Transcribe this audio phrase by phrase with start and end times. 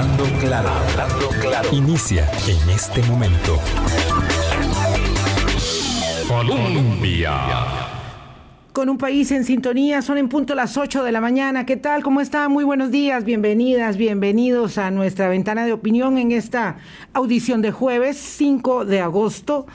[0.00, 1.76] Hablando claro, hablando.
[1.76, 3.58] Inicia en este momento.
[6.26, 7.36] Colombia.
[8.72, 11.66] Con un país en sintonía, son en punto las 8 de la mañana.
[11.66, 12.02] ¿Qué tal?
[12.02, 12.50] ¿Cómo están?
[12.50, 16.78] Muy buenos días, bienvenidas, bienvenidos a nuestra ventana de opinión en esta
[17.12, 19.66] audición de jueves 5 de agosto.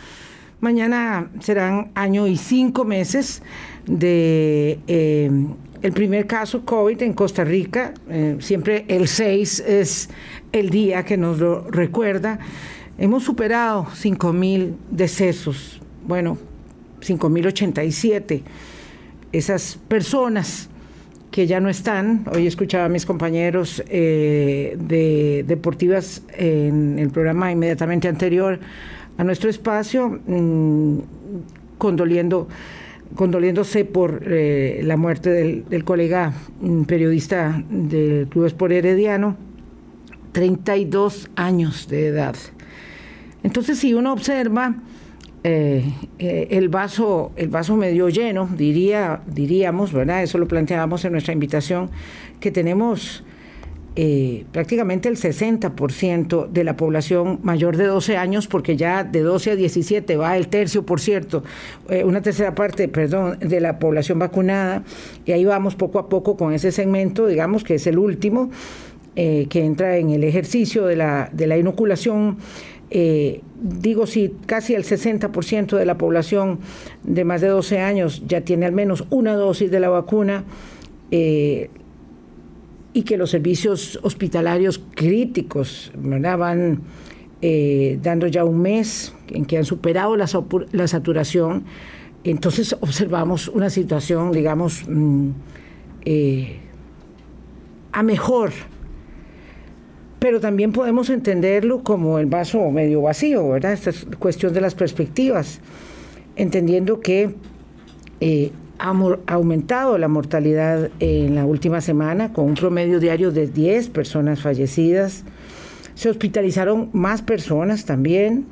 [0.60, 3.44] Mañana serán año y cinco meses
[3.86, 5.30] de eh,
[5.86, 7.94] el primer caso COVID en Costa Rica.
[8.10, 10.10] Eh, siempre el 6 es
[10.52, 12.40] el día que nos lo recuerda.
[12.98, 15.80] Hemos superado 5.000 decesos.
[16.08, 16.40] Bueno,
[17.02, 18.42] 5.087.
[19.32, 20.70] Esas personas
[21.30, 22.26] que ya no están.
[22.34, 28.60] Hoy escuchaba a mis compañeros eh, de Deportivas en el programa inmediatamente anterior
[29.20, 30.98] a nuestro espacio, mm,
[31.78, 32.48] condoliendo
[33.14, 35.30] condoliéndose por eh, la muerte
[35.70, 39.38] del, colega mm, periodista del Club Espor Herediano,
[40.32, 42.36] 32 años de edad.
[43.44, 44.76] Entonces, si uno observa
[45.44, 50.24] eh, eh, el, vaso, el vaso medio lleno, diría, diríamos, ¿verdad?
[50.24, 51.92] Eso lo planteábamos en nuestra invitación,
[52.40, 53.24] que tenemos
[53.98, 59.52] eh, prácticamente el 60% de la población mayor de 12 años, porque ya de 12
[59.52, 61.46] a 17 va el tercio, por cierto,
[61.88, 64.84] eh, una tercera parte, perdón, de la población vacunada,
[65.26, 68.50] y ahí vamos poco a poco con ese segmento, digamos que es el último,
[69.16, 72.38] eh, que entra en el ejercicio de la, de la inoculación.
[73.62, 76.60] digo, si casi el 60% de la población
[77.04, 80.44] de más de 12 años ya tiene al menos una dosis de la vacuna,
[82.96, 86.80] y que los servicios hospitalarios críticos van
[87.42, 90.28] eh, dando ya un mes en que han superado la,
[90.88, 91.66] saturación.
[92.24, 95.30] Entonces observamos una situación, digamos, mm,
[96.06, 96.60] eh,
[97.92, 98.54] a mejor.
[100.20, 103.74] Pero también podemos entenderlo como el vaso medio vacío, ¿verdad?
[103.74, 105.60] Esta es cuestión de las perspectivas,
[106.38, 107.36] entendiendo que
[108.22, 108.94] eh, ha
[109.28, 115.24] aumentado la mortalidad en la última semana con un promedio diario de 10 personas fallecidas.
[115.96, 118.46] Se hospitalizaron más personas también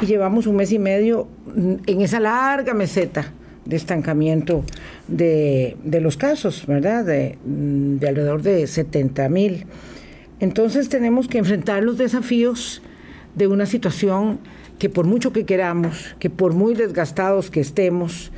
[0.00, 3.32] y llevamos un mes y medio en esa larga meseta
[3.64, 4.64] de estancamiento
[5.08, 7.04] de, los casos, ¿verdad?
[7.04, 9.66] De, de alrededor de 70 mil.
[10.40, 12.82] Entonces tenemos que enfrentar los desafíos
[13.34, 14.40] de una situación
[14.78, 18.32] que por mucho que queramos, que por muy desgastados que estemos,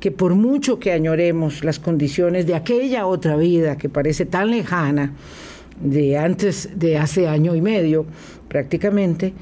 [0.00, 5.12] que por mucho que añoremos las condiciones de aquella otra vida que parece tan lejana,
[5.80, 8.06] de antes de hace año y medio
[8.48, 9.32] prácticamente,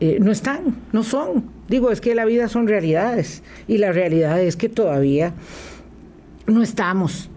[0.00, 1.44] eh, no están, no son.
[1.68, 5.34] Digo, es que la vida son realidades y la realidad es que todavía
[6.46, 7.30] no estamos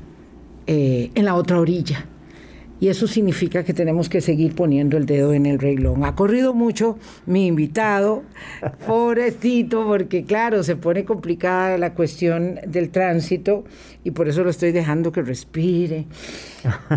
[0.68, 2.06] eh, en la otra orilla
[2.81, 6.03] y eso significa que tenemos que seguir poniendo el dedo en el reglón.
[6.03, 6.97] Ha corrido mucho
[7.28, 8.24] mi invitado,
[8.88, 13.66] pobrecito, porque claro, se pone complicada la cuestión del tránsito
[14.03, 16.08] y por eso lo estoy dejando que respire,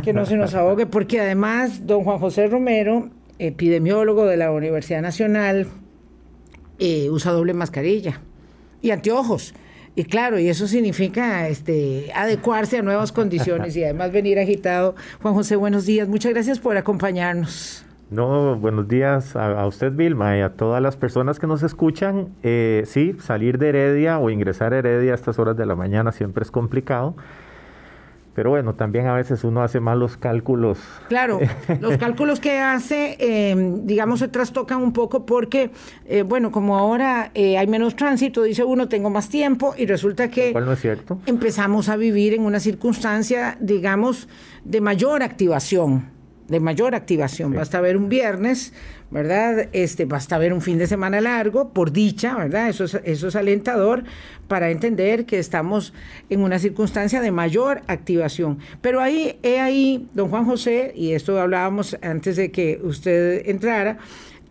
[0.02, 5.02] que no se nos ahogue, porque además don Juan José Romero, epidemiólogo de la Universidad
[5.02, 5.66] Nacional,
[6.78, 8.22] eh, usa doble mascarilla
[8.80, 9.54] y anteojos.
[9.96, 14.96] Y claro, y eso significa este, adecuarse a nuevas condiciones y además venir agitado.
[15.22, 16.08] Juan José, buenos días.
[16.08, 17.84] Muchas gracias por acompañarnos.
[18.10, 22.28] No, buenos días a, usted, Vilma, y a todas las personas que nos escuchan.
[22.42, 26.12] Eh, sí, salir de Heredia o ingresar a Heredia a estas horas de la mañana
[26.12, 27.16] siempre es complicado.
[28.34, 30.78] Pero bueno, también a veces uno hace malos cálculos.
[31.08, 31.38] Claro,
[31.80, 35.70] los cálculos que hace, em, digamos, se trastocan un poco porque,
[36.06, 40.28] eh, bueno, como ahora eh, hay menos tránsito, dice uno, tengo más tiempo y resulta
[40.28, 41.18] que no es cierto.
[41.26, 44.28] empezamos a vivir en una circunstancia, digamos,
[44.64, 46.14] de mayor activación
[46.48, 47.54] de mayor activación.
[47.54, 48.72] Basta ver un viernes,
[49.10, 49.68] ¿verdad?
[49.72, 52.68] Este, basta ver un fin de semana largo, por dicha, ¿verdad?
[52.68, 54.04] Eso es, eso es alentador
[54.48, 55.94] para entender que estamos
[56.28, 58.58] en una circunstancia de mayor activación.
[58.80, 63.98] Pero ahí, he ahí, don Juan José, y esto hablábamos antes de que usted entrara,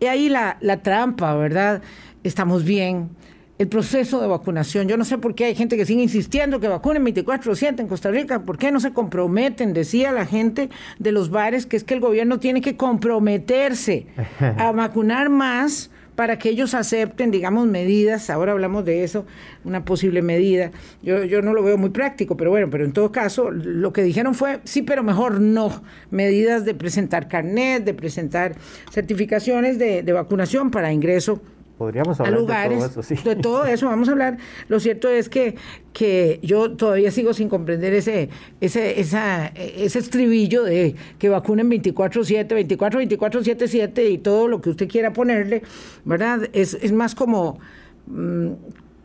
[0.00, 1.82] he ahí la, la trampa, ¿verdad?
[2.24, 3.10] Estamos bien,
[3.58, 4.88] el proceso de vacunación.
[4.88, 8.10] Yo no sé por qué hay gente que sigue insistiendo que vacunen 24-7 en Costa
[8.10, 8.42] Rica.
[8.42, 9.72] ¿Por qué no se comprometen?
[9.72, 14.06] Decía la gente de los bares que es que el gobierno tiene que comprometerse
[14.40, 19.26] a vacunar más para que ellos acepten, digamos, medidas, ahora hablamos de eso,
[19.64, 20.70] una posible medida.
[21.02, 24.02] Yo, yo no lo veo muy práctico, pero bueno, pero en todo caso, lo que
[24.02, 28.54] dijeron fue, sí, pero mejor no, medidas de presentar carnet, de presentar
[28.92, 31.40] certificaciones de, de vacunación para ingreso
[31.78, 33.16] Podríamos hablar lugares, de todo eso, sí.
[33.24, 34.38] De todo eso vamos a hablar.
[34.68, 35.56] Lo cierto es que,
[35.92, 38.28] que yo todavía sigo sin comprender ese,
[38.60, 44.60] ese, esa, ese estribillo de que vacunen 24-7, 24, 24, 7, 7 y todo lo
[44.60, 45.62] que usted quiera ponerle,
[46.04, 46.48] ¿verdad?
[46.52, 47.58] Es, es más como,
[48.06, 48.50] mm,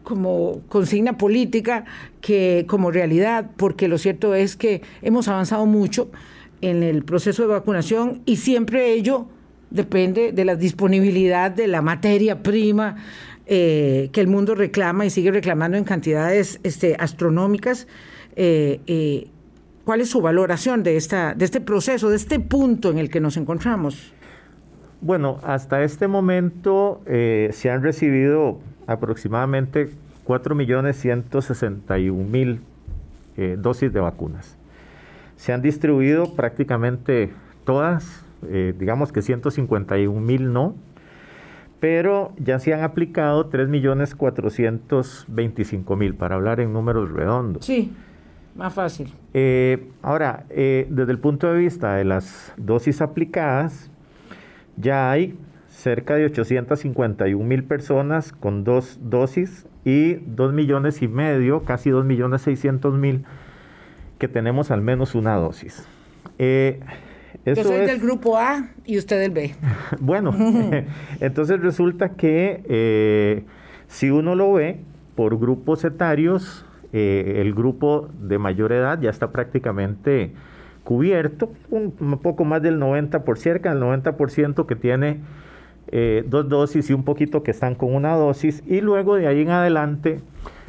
[0.04, 1.86] como consigna política
[2.22, 6.12] que como realidad, porque lo cierto es que hemos avanzado mucho
[6.62, 9.28] en el proceso de vacunación y siempre ello
[9.72, 12.96] depende de la disponibilidad de la materia prima
[13.52, 17.88] eh, que el mundo reclama y sigue reclamando en cantidades este, astronómicas.
[18.36, 19.28] Eh, eh,
[19.86, 23.20] ¿Cuál es su valoración de, esta, de este proceso, de este punto en el que
[23.20, 24.14] nos encontramos?
[25.02, 29.90] Bueno, hasta este momento se han recibido aproximadamente
[30.28, 32.60] 4.161.000
[33.58, 34.58] dosis de vacunas.
[35.38, 37.32] Se han distribuido prácticamente
[37.64, 40.76] todas, eh, digamos que 151 mil no,
[41.80, 47.66] pero ya se han aplicado 3.425.000, para hablar en números redondos.
[47.66, 47.94] Sí,
[48.56, 49.14] más fácil.
[49.34, 53.90] Eh, ahora, eh, desde el punto de vista de las dosis aplicadas,
[54.76, 55.38] ya hay
[55.68, 62.04] cerca de 851 mil personas con dos dosis y 2 millones y medio, casi 2
[62.06, 63.24] millones 600 mil,
[64.18, 65.88] que tenemos al menos una dosis.
[67.46, 69.56] Yo soy del grupo A y usted del B.
[70.00, 70.34] bueno,
[71.20, 73.44] entonces resulta que eh,
[73.88, 74.80] si uno lo ve
[75.16, 80.32] por grupos etarios, eh, el grupo de mayor edad ya está prácticamente
[80.84, 81.92] cubierto, un,
[82.22, 85.20] poco más del 90%, cerca del 90% que tiene
[85.92, 89.42] eh, dos dosis y un poquito que están con una dosis, y luego de ahí
[89.42, 90.20] en adelante,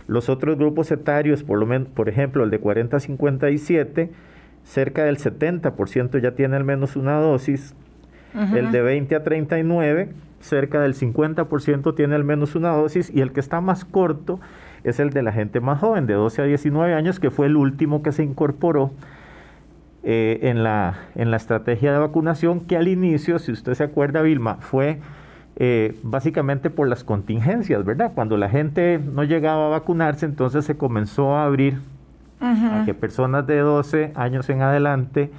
[0.08, 4.10] los otros grupos etarios, por, lo menos, por ejemplo el de 40 a 57,
[4.64, 7.74] cerca del 70% ya tiene al menos una dosis.
[8.32, 13.10] El de 20 a 39, cerca del 50% tiene al menos una dosis.
[13.12, 14.40] Y el que está más corto
[14.84, 17.56] es el de la gente más joven, de 12 a 19 años, que fue el
[17.56, 18.92] último que se incorporó
[20.04, 24.22] eh, en, la, en la estrategia de vacunación, que al inicio, si usted se acuerda,
[24.22, 24.98] Vilma, fue...
[25.62, 28.12] Eh, básicamente por las contingencias, ¿verdad?
[28.14, 31.80] Cuando la gente no llegaba a vacunarse, entonces se comenzó a abrir
[32.40, 35.30] a que personas de 12 años en adelante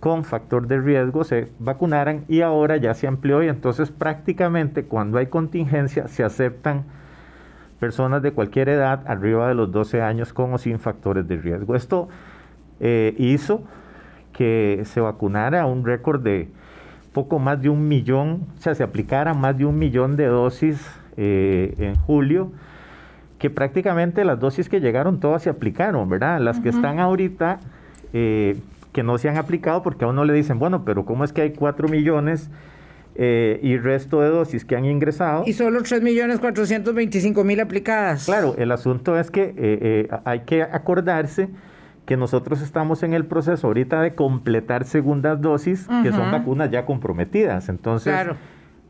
[0.00, 5.18] con factor de riesgo se vacunaran y ahora ya se amplió y entonces prácticamente cuando
[5.18, 6.84] hay contingencia se aceptan
[7.80, 11.74] personas de cualquier edad arriba de los 12 años con o sin factores de riesgo.
[11.74, 12.08] Esto
[12.80, 13.62] eh, hizo
[14.32, 16.48] que se vacunara un récord de
[17.12, 20.86] poco más de un millón, o sea, se aplicara más de un millón de dosis
[21.16, 22.52] eh, en julio
[23.38, 26.40] que prácticamente las dosis que llegaron todas se aplicaron, ¿verdad?
[26.40, 27.60] Las que están ahorita,
[28.12, 28.58] eh,
[28.92, 31.42] que no se han aplicado porque a uno le dicen, bueno, pero ¿cómo es que
[31.42, 32.50] hay 4 millones
[33.14, 35.44] eh, y resto de dosis que han ingresado?
[35.46, 38.24] Y solo 3 millones 425 mil aplicadas.
[38.24, 41.50] Claro, el asunto es que eh, hay que acordarse
[42.06, 46.86] que nosotros estamos en el proceso ahorita de completar segundas dosis, que son vacunas ya
[46.86, 47.68] comprometidas.
[47.68, 48.36] Entonces, claro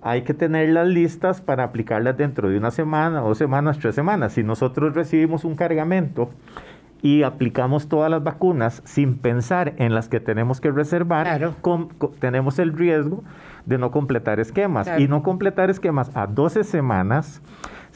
[0.06, 4.34] hay que tener las listas para aplicarlas dentro de una semana, dos semanas, tres semanas.
[4.34, 6.30] Si nosotros recibimos un cargamento
[7.02, 11.52] y aplicamos todas las vacunas sin pensar en las que tenemos que reservar,
[12.20, 13.24] tenemos el riesgo
[13.64, 14.88] de no completar esquemas.
[14.96, 17.42] Y no completar esquemas a 12 semanas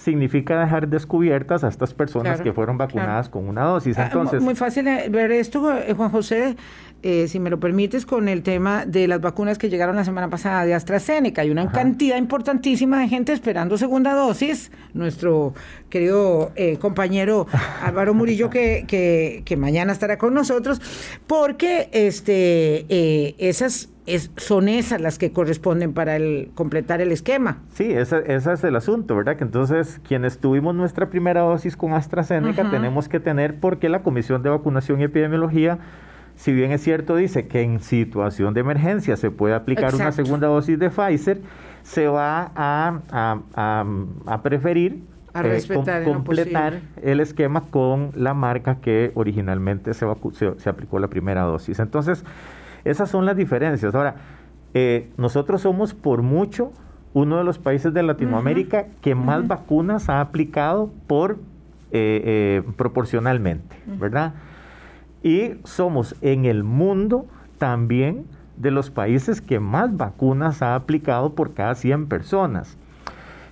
[0.00, 3.98] significa dejar descubiertas a estas personas que fueron vacunadas con una dosis.
[3.98, 6.56] Ah, Entonces, muy fácil eh, ver esto, eh, Juan José,
[7.02, 10.30] eh, si me lo permites, con el tema de las vacunas que llegaron la semana
[10.30, 11.42] pasada de AstraZeneca.
[11.42, 14.72] Hay una cantidad importantísima de gente esperando segunda dosis.
[14.94, 15.52] Nuestro
[15.90, 17.46] querido compañero
[17.82, 20.80] Álvaro Murillo, que, que, que, mañana estará con nosotros,
[21.26, 22.86] porque este,
[23.38, 23.89] esas
[24.36, 27.58] son esas las que corresponden para el, completar el esquema.
[27.74, 29.36] Sí, ese, es el asunto, ¿verdad?
[29.36, 34.42] Que entonces quienes tuvimos nuestra primera dosis con AstraZeneca tenemos que tener, porque la Comisión
[34.42, 35.78] de Vacunación y Epidemiología,
[36.34, 40.48] si bien es cierto, dice que en situación de emergencia se puede aplicar una segunda
[40.48, 41.40] dosis de Pfizer,
[41.82, 45.02] se va a, preferir
[45.34, 50.06] eh, completar el esquema con la marca que originalmente se,
[50.58, 51.78] se aplicó la primera dosis.
[51.78, 52.24] Entonces,
[52.84, 53.94] esas son las diferencias.
[53.94, 54.16] Ahora,
[54.74, 56.72] eh, nosotros somos por mucho
[57.12, 61.38] uno de los países de Latinoamérica que más vacunas ha aplicado por
[61.90, 64.34] eh, eh, proporcionalmente, ¿verdad?
[65.22, 67.26] Y somos en el mundo
[67.58, 72.78] también de los países que más vacunas ha aplicado por cada 100 personas.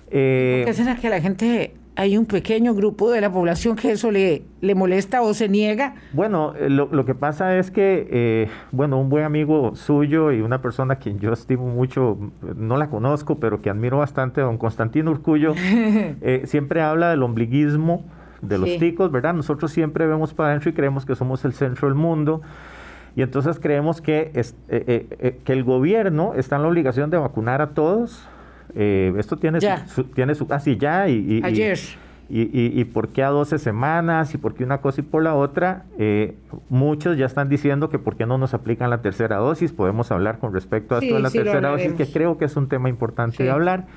[0.09, 4.43] ¿Qué será que la gente hay un pequeño grupo de la población que eso le,
[4.61, 5.95] le molesta o se niega.
[6.13, 10.39] Bueno, eh, lo, lo que pasa es que, eh, bueno, un buen amigo suyo y
[10.39, 12.17] una persona a quien yo estimo mucho,
[12.55, 18.05] no la conozco, pero que admiro bastante, don Constantino Urcullo, eh, siempre habla del ombliguismo
[18.41, 19.33] de los ticos, ¿verdad?
[19.33, 22.41] Nosotros siempre vemos para adentro y creemos que somos el centro del mundo.
[23.17, 27.71] Y entonces creemos que, es, que el gobierno está en la obligación de vacunar a
[27.71, 28.25] todos,
[28.75, 31.79] eh, esto tiene su, tiene su, ah, ya y, Ayer.
[32.31, 35.33] Y, y, por qué a 12 semanas y por qué una cosa y por la
[35.33, 36.37] otra, eh,
[36.69, 40.37] muchos ya están diciendo que por qué no nos aplican la tercera dosis, podemos hablar
[40.37, 43.41] con respecto a esto de la tercera dosis, que creo que es un tema importante
[43.41, 43.87] de hablar.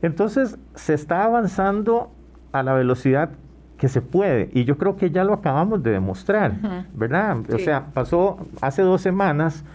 [0.00, 2.10] Entonces, se está avanzando
[2.52, 3.32] a la velocidad
[3.76, 6.54] que se puede, y yo creo que ya lo acabamos de demostrar,
[6.94, 7.36] ¿verdad?
[7.52, 9.66] O sea, pasó hace dos semanas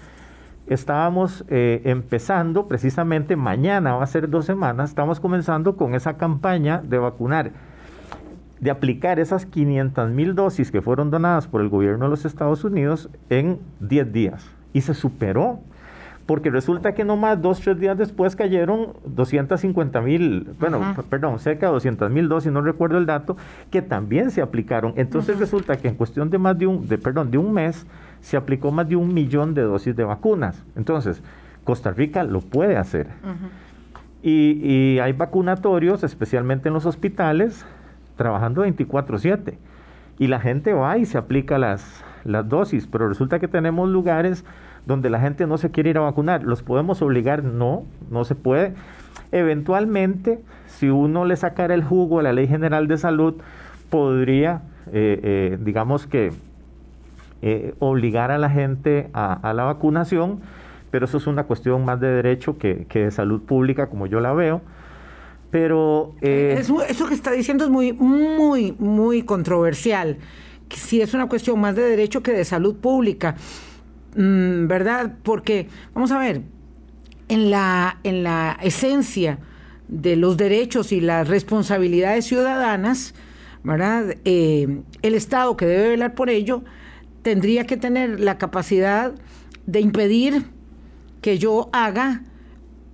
[0.67, 6.81] estábamos eh, empezando, precisamente mañana va a ser dos semanas, estamos comenzando con esa campaña
[6.83, 7.51] de vacunar,
[8.59, 12.63] de aplicar esas 500 mil dosis que fueron donadas por el gobierno de los Estados
[12.63, 14.49] Unidos en 10 días.
[14.71, 15.59] Y se superó,
[16.25, 21.73] porque resulta que nomás dos, tres días después cayeron 250 mil, bueno, perdón, cerca de
[21.73, 23.35] 200 mil dosis, no recuerdo el dato,
[23.71, 24.93] que también se aplicaron.
[24.95, 27.85] Entonces resulta que en cuestión de más de un, de, perdón, de un mes,
[28.21, 30.63] se aplicó más de un millón de dosis de vacunas.
[30.77, 31.21] Entonces,
[31.65, 33.07] Costa Rica lo puede hacer.
[34.21, 37.65] y, hay vacunatorios, especialmente en los hospitales,
[38.15, 39.57] trabajando 24/7.
[40.19, 44.45] Y la gente va y se aplica las, las dosis, pero resulta que tenemos lugares
[44.85, 46.43] donde la gente no se quiere ir a vacunar.
[46.43, 47.43] ¿Los podemos obligar?
[47.43, 48.73] No, no se puede.
[49.31, 53.35] Eventualmente, si uno le sacara el jugo a la Ley General de Salud,
[53.89, 54.61] podría,
[54.91, 56.31] eh, eh, digamos que,
[57.41, 60.39] eh, obligar a la gente a, la vacunación,
[60.91, 64.33] pero eso es una cuestión más de derecho que, de salud pública, como yo la
[64.33, 64.61] veo.
[65.51, 66.13] Pero...
[66.21, 70.17] Eso, que está diciendo es muy, muy, muy controversial.
[70.69, 73.35] Si es una cuestión más de derecho que de salud pública,
[74.15, 75.15] ¿verdad?
[75.23, 76.41] Porque, vamos a ver,
[77.29, 79.39] en la, en la esencia
[79.87, 83.13] de los derechos y las responsabilidades ciudadanas,
[83.63, 84.15] ¿verdad?
[84.25, 86.63] Eh, el Estado que debe velar por ello
[87.21, 89.13] tendría que tener la capacidad
[89.65, 90.45] de impedir
[91.21, 92.23] que yo haga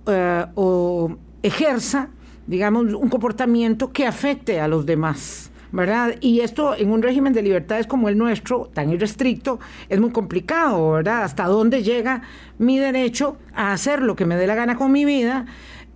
[0.06, 2.10] eh, o ejerza,
[2.46, 5.49] digamos, un comportamiento que afecte a los demás.
[5.72, 6.14] ¿Verdad?
[6.20, 10.92] Y esto en un régimen de libertades como el nuestro, tan irrestricto, es muy complicado,
[10.92, 11.24] ¿verdad?
[11.24, 12.22] ¿Hasta dónde llega
[12.58, 15.46] mi derecho a hacer lo que me dé la gana con mi vida?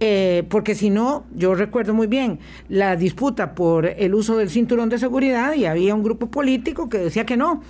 [0.00, 4.88] Eh, porque si no, yo recuerdo muy bien la disputa por el uso del cinturón
[4.88, 7.62] de seguridad y había un grupo político que decía que no,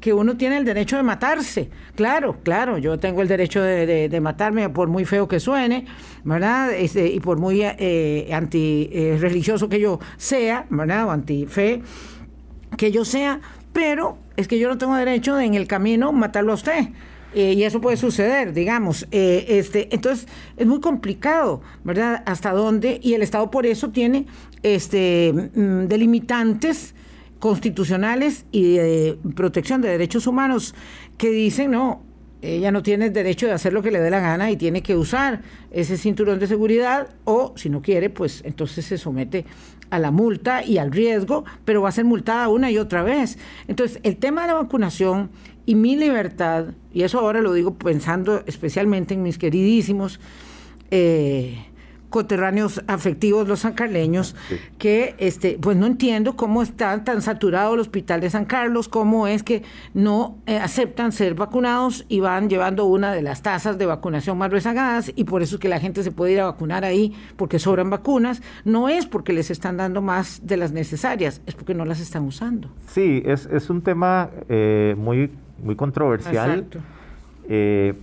[0.00, 1.70] que uno tiene el derecho de matarse.
[1.94, 5.86] Claro, claro, yo tengo el derecho de, matarme por muy feo que suene,
[6.24, 6.72] ¿verdad?
[6.72, 11.06] Este, y por muy eh, anti eh, que yo sea, ¿verdad?
[11.06, 11.82] O anti fe
[12.76, 13.40] que yo sea,
[13.72, 16.88] pero es que yo no tengo derecho de en el camino matarlo a usted.
[17.34, 19.06] Eh, y eso puede suceder, digamos.
[19.10, 20.26] Eh, este, entonces,
[20.56, 22.22] es muy complicado, ¿verdad?
[22.26, 24.26] Hasta dónde, y el Estado por eso tiene
[24.62, 26.94] este, mm, delimitantes
[27.38, 30.74] constitucionales y de protección de derechos humanos
[31.16, 32.02] que dicen, no,
[32.42, 34.96] ella no tiene derecho de hacer lo que le dé la gana y tiene que
[34.96, 39.44] usar ese cinturón de seguridad o si no quiere, pues entonces se somete
[39.90, 43.38] a la multa y al riesgo, pero va a ser multada una y otra vez.
[43.66, 45.30] Entonces, el tema de la vacunación
[45.66, 50.20] y mi libertad, y eso ahora lo digo pensando especialmente en mis queridísimos
[50.90, 51.67] eh,
[52.10, 54.34] coterráneos afectivos los sancarleños,
[54.78, 59.26] que este, pues no entiendo cómo está tan saturado el hospital de San Carlos, cómo
[59.26, 59.62] es que
[59.94, 64.50] no eh, aceptan ser vacunados y van llevando una de las tasas de vacunación más
[64.50, 67.58] rezagadas y por eso es que la gente se puede ir a vacunar ahí porque
[67.58, 71.84] sobran vacunas, no es porque les están dando más de las necesarias, es porque no
[71.84, 72.68] las están usando.
[72.88, 75.30] Sí, es, es un tema eh, muy,
[75.62, 76.66] muy controversial.
[77.48, 77.94] Eh,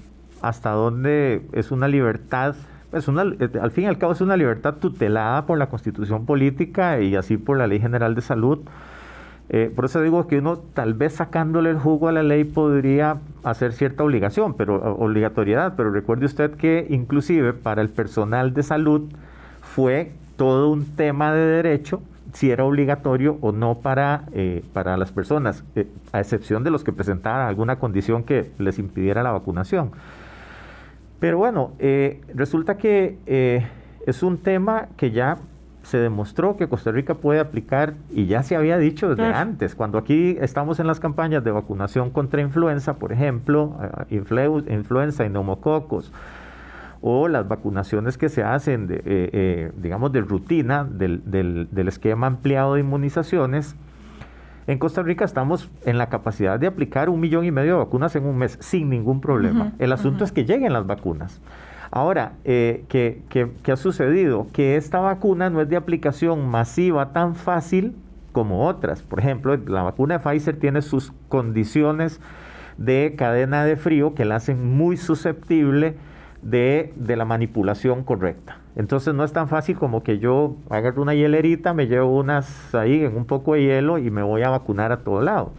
[0.41, 2.55] hasta dónde es una libertad
[2.95, 7.15] eh, al fin y al cabo es una libertad tutelada por la constitución política y
[7.15, 8.59] así por la ley general de salud.
[9.49, 13.17] Eh, por eso digo que uno tal vez sacándole el jugo a la ley podría
[13.43, 19.03] hacer cierta obligación, pero obligatoriedad, pero recuerde usted que inclusive para el personal de salud
[19.61, 22.01] fue todo un tema de derecho
[22.33, 25.63] si era obligatorio o no para, eh, para las personas,
[26.11, 29.91] a excepción de los que presentaran alguna condición que les impidiera la vacunación.
[31.19, 33.65] Pero bueno, eh, resulta que eh,
[34.05, 35.37] es un tema que ya
[35.85, 39.99] se demostró que Costa Rica puede aplicar y ya se había dicho desde antes, cuando
[39.99, 43.77] aquí estamos en las campañas de vacunación contra influenza, por ejemplo,
[44.09, 44.23] eh,
[44.67, 46.11] influenza y neumococos,
[47.01, 52.25] o las vacunaciones que se hacen, de, eh, eh, digamos, de rutina del, del, esquema
[52.25, 53.75] ampliado de inmunizaciones,
[54.67, 58.15] en Costa Rica estamos en la capacidad de aplicar un millón y medio de vacunas
[58.15, 59.73] en un mes sin ningún problema.
[59.79, 61.41] El asunto es que lleguen las vacunas.
[61.91, 64.47] Ahora, eh, ¿qué, qué, ha sucedido?
[64.51, 67.95] Que esta vacuna no es de aplicación masiva tan fácil
[68.31, 69.01] como otras.
[69.01, 72.19] Por ejemplo, la vacuna de Pfizer tiene sus condiciones
[72.77, 75.95] de cadena de frío que la hacen muy susceptible
[76.41, 78.57] de, la manipulación correcta.
[78.75, 83.03] Entonces no es tan fácil como que yo agarro una hielerita, me llevo unas ahí
[83.03, 85.51] en un poco de hielo y me voy a vacunar a todo lado.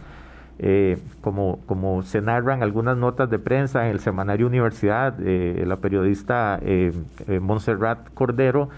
[0.59, 5.77] Eh, como, como se narran algunas notas de prensa en el semanario Universidad, eh, la
[5.77, 6.91] periodista eh,
[7.39, 8.69] Montserrat Cordero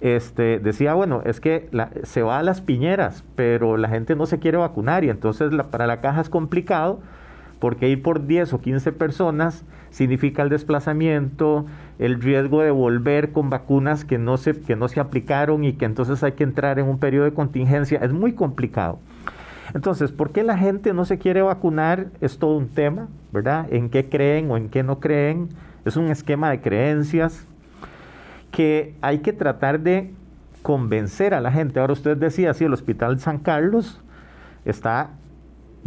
[0.00, 1.68] este, decía, bueno, es que
[2.04, 5.86] se va a las piñeras, pero la gente no se quiere vacunar y entonces para
[5.86, 7.00] la caja es complicado
[7.58, 11.66] porque ir por 10 o 15 personas significa el desplazamiento,
[11.98, 15.84] el riesgo de volver con vacunas que no se, que no se aplicaron y que
[15.84, 17.98] entonces hay que entrar en un periodo de contingencia.
[18.02, 19.00] Es muy complicado.
[19.74, 22.06] Entonces, ¿por qué la gente no se quiere vacunar?
[22.20, 23.66] Es todo un tema, ¿verdad?
[23.70, 25.48] ¿En qué creen o en qué no creen?
[25.84, 27.46] Es un esquema de creencias
[28.50, 30.12] que hay que tratar de
[30.62, 31.80] convencer a la gente.
[31.80, 34.00] Ahora usted decía, sí, el Hospital San Carlos
[34.64, 35.10] está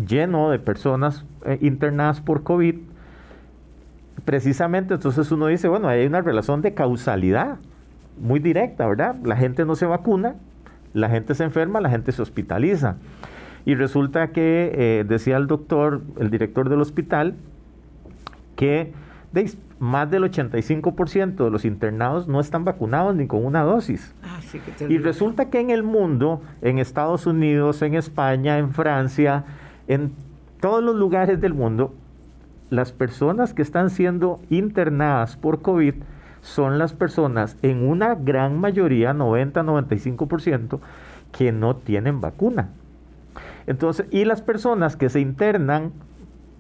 [0.06, 2.76] lleno de personas eh, internadas por COVID,
[4.26, 7.58] precisamente entonces uno dice, bueno, hay una relación de causalidad
[8.20, 9.16] muy directa, ¿verdad?
[9.24, 10.36] La gente no se vacuna,
[10.94, 12.98] la gente se enferma, la gente se hospitaliza.
[13.66, 17.36] Y resulta que, eh, decía el doctor, el director del hospital,
[18.56, 18.92] que
[19.80, 24.14] más del 85% de los internados no están vacunados ni con una dosis.
[24.24, 24.40] Ah,
[24.88, 29.46] y resulta que en el mundo, en Estados Unidos, en España, en Francia,
[29.88, 30.12] en
[30.60, 31.94] todos los lugares del mundo,
[32.72, 35.94] las personas que están siendo internadas por COVID
[36.42, 40.80] son las personas, en una gran mayoría, 90-95%,
[41.32, 42.70] que no tienen vacuna.
[43.68, 45.92] Entonces, y las personas que se internan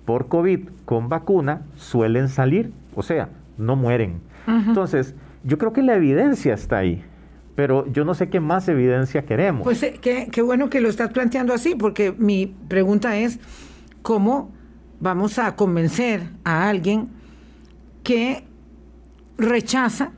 [0.05, 4.21] por COVID con vacuna suelen salir, o sea, no mueren.
[4.45, 7.03] Entonces, yo creo que la evidencia está ahí
[7.55, 9.63] pero yo no sé qué más evidencia queremos.
[9.63, 13.39] Pues eh, qué, bueno que lo estás planteando así, porque mi pregunta es,
[14.01, 14.51] ¿cómo
[15.01, 17.09] vamos a convencer a alguien
[18.03, 18.45] que
[19.37, 20.13] rechaza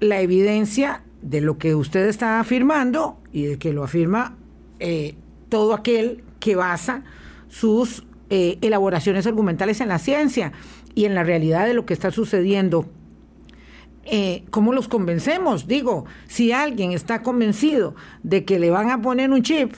[0.00, 4.36] la evidencia de lo que usted está afirmando y de que lo afirma
[4.80, 5.14] eh,
[5.48, 7.04] todo aquel que basa
[7.48, 10.52] sus eh, elaboraciones argumentales en la ciencia
[10.94, 12.86] y en la realidad de lo que está sucediendo
[14.10, 15.66] eh, ¿cómo los convencemos?
[15.66, 19.74] Digo, si alguien está convencido de que le van a poner un chip,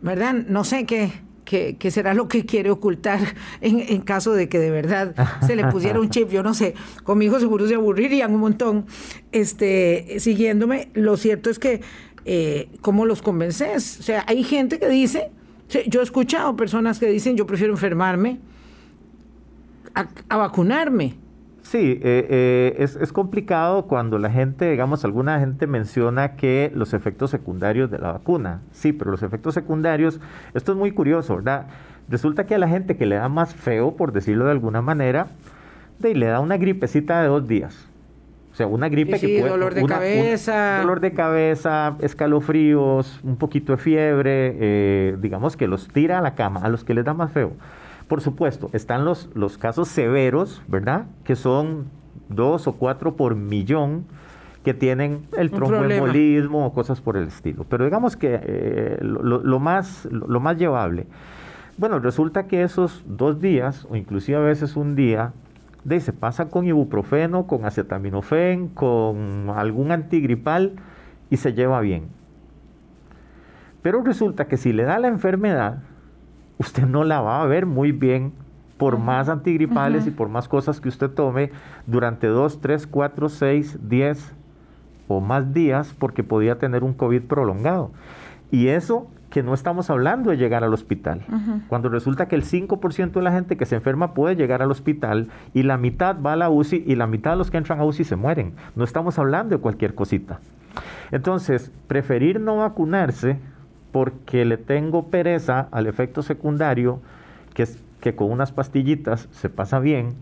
[0.00, 0.32] ¿verdad?
[0.32, 1.12] No sé qué,
[1.48, 3.20] qué, será lo que quiere ocultar
[3.60, 5.14] en, caso de que de verdad
[5.46, 6.30] se le pusiera un chip.
[6.30, 8.86] Yo no sé, conmigo seguro se aburrirían un montón
[9.32, 10.90] este, siguiéndome.
[10.94, 11.80] Lo cierto es que,
[12.24, 13.98] eh, ¿cómo los convences?
[14.00, 15.30] O sea, hay gente que dice,
[15.86, 18.38] yo he escuchado personas que dicen, yo prefiero enfermarme
[19.94, 21.16] a vacunarme.
[21.68, 27.30] Sí, eh, eh, es, complicado cuando la gente, digamos, alguna gente menciona que los efectos
[27.30, 28.62] secundarios de la vacuna.
[28.72, 30.18] Sí, pero los efectos secundarios,
[30.54, 31.66] esto es muy curioso, ¿verdad?
[32.08, 35.26] Resulta que a la gente que le da más feo, por decirlo de alguna manera,
[35.98, 37.86] de, le da una gripecita de dos días.
[38.50, 39.50] O sea, una gripe que puede...
[39.50, 40.78] dolor de cabeza.
[40.80, 46.34] dolor de cabeza, escalofríos, un poquito de fiebre, eh, digamos que los tira a la
[46.34, 47.52] cama, a los que les da más feo.
[48.08, 51.06] Por supuesto, están los, los casos severos, ¿verdad?
[51.24, 51.86] Que son
[52.28, 54.06] dos o cuatro por millón
[54.64, 57.64] que tienen el tromboembolismo o cosas por el estilo.
[57.68, 61.06] Pero digamos que eh, lo, más, lo, más llevable.
[61.76, 65.32] Bueno, resulta que esos dos días, o inclusive a veces un día,
[65.84, 70.72] de, se pasa con ibuprofeno, con acetaminofén, con algún antigripal
[71.30, 72.08] y se lleva bien.
[73.80, 75.78] Pero resulta que si le da la enfermedad,
[76.58, 78.32] usted no la va a ver muy bien
[78.76, 81.50] por más antigripales y por más cosas que usted tome
[81.86, 84.34] durante 2, 3, 4, 6, 10
[85.08, 87.90] o más días porque podía tener un COVID prolongado.
[88.50, 91.20] Y eso que no estamos hablando de llegar al hospital.
[91.68, 95.28] Cuando resulta que el 5% de la gente que se enferma puede llegar al hospital
[95.52, 97.84] y la mitad va a la UCI y la mitad de los que entran a
[97.84, 98.54] UCI se mueren.
[98.74, 100.40] No estamos hablando de cualquier cosita.
[101.10, 103.38] Entonces, preferir no vacunarse
[103.92, 107.00] porque le tengo pereza al efecto secundario,
[107.54, 110.14] que es que con unas pastillitas se pasa bien.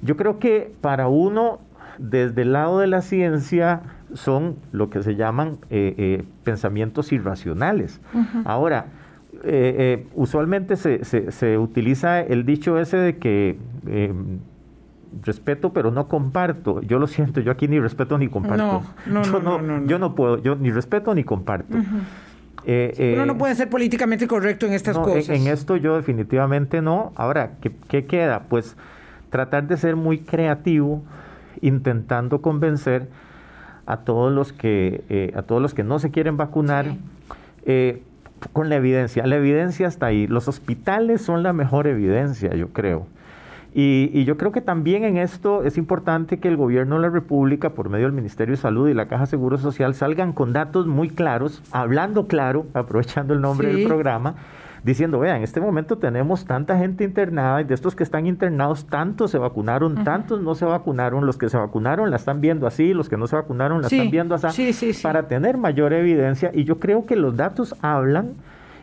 [0.00, 1.60] Yo creo que para uno,
[1.98, 3.82] desde el lado de la ciencia,
[4.14, 8.00] son lo que se llaman eh, eh, pensamientos irracionales.
[8.44, 8.86] Ahora,
[9.44, 13.58] eh, usualmente se, se, utiliza el dicho ese de que
[15.22, 16.80] respeto, pero no comparto.
[16.82, 18.82] Yo lo siento, yo aquí ni respeto ni comparto.
[19.06, 21.76] No, no, yo no, no, Yo no puedo, yo ni respeto ni comparto.
[22.70, 25.30] Eh, Uno no eh, puede ser políticamente correcto en estas cosas.
[25.30, 27.12] En, esto yo definitivamente no.
[27.16, 27.52] Ahora,
[27.88, 28.42] ¿qué, queda?
[28.50, 28.76] Pues
[29.30, 31.02] tratar de ser muy creativo,
[31.62, 33.08] intentando convencer
[33.86, 36.94] a todos los que, eh, a todos los que no se quieren vacunar.
[38.52, 39.26] con la evidencia.
[39.26, 40.26] La evidencia está ahí.
[40.26, 43.06] Los hospitales son la mejor evidencia, yo creo.
[43.80, 47.74] Y, yo creo que también en esto es importante que el gobierno de la República,
[47.74, 51.08] por medio del Ministerio de Salud y la Caja Seguro Social, salgan con datos muy
[51.10, 54.34] claros, hablando claro, aprovechando el nombre del programa,
[54.82, 58.86] diciendo, vean, en este momento tenemos tanta gente internada y de estos que están internados,
[58.86, 62.92] tantos se vacunaron, tantos no se vacunaron, los que se vacunaron la están viendo así,
[62.94, 64.72] los que no se vacunaron la están viendo así,
[65.04, 66.50] para tener mayor evidencia.
[66.52, 68.32] Y yo creo que los datos hablan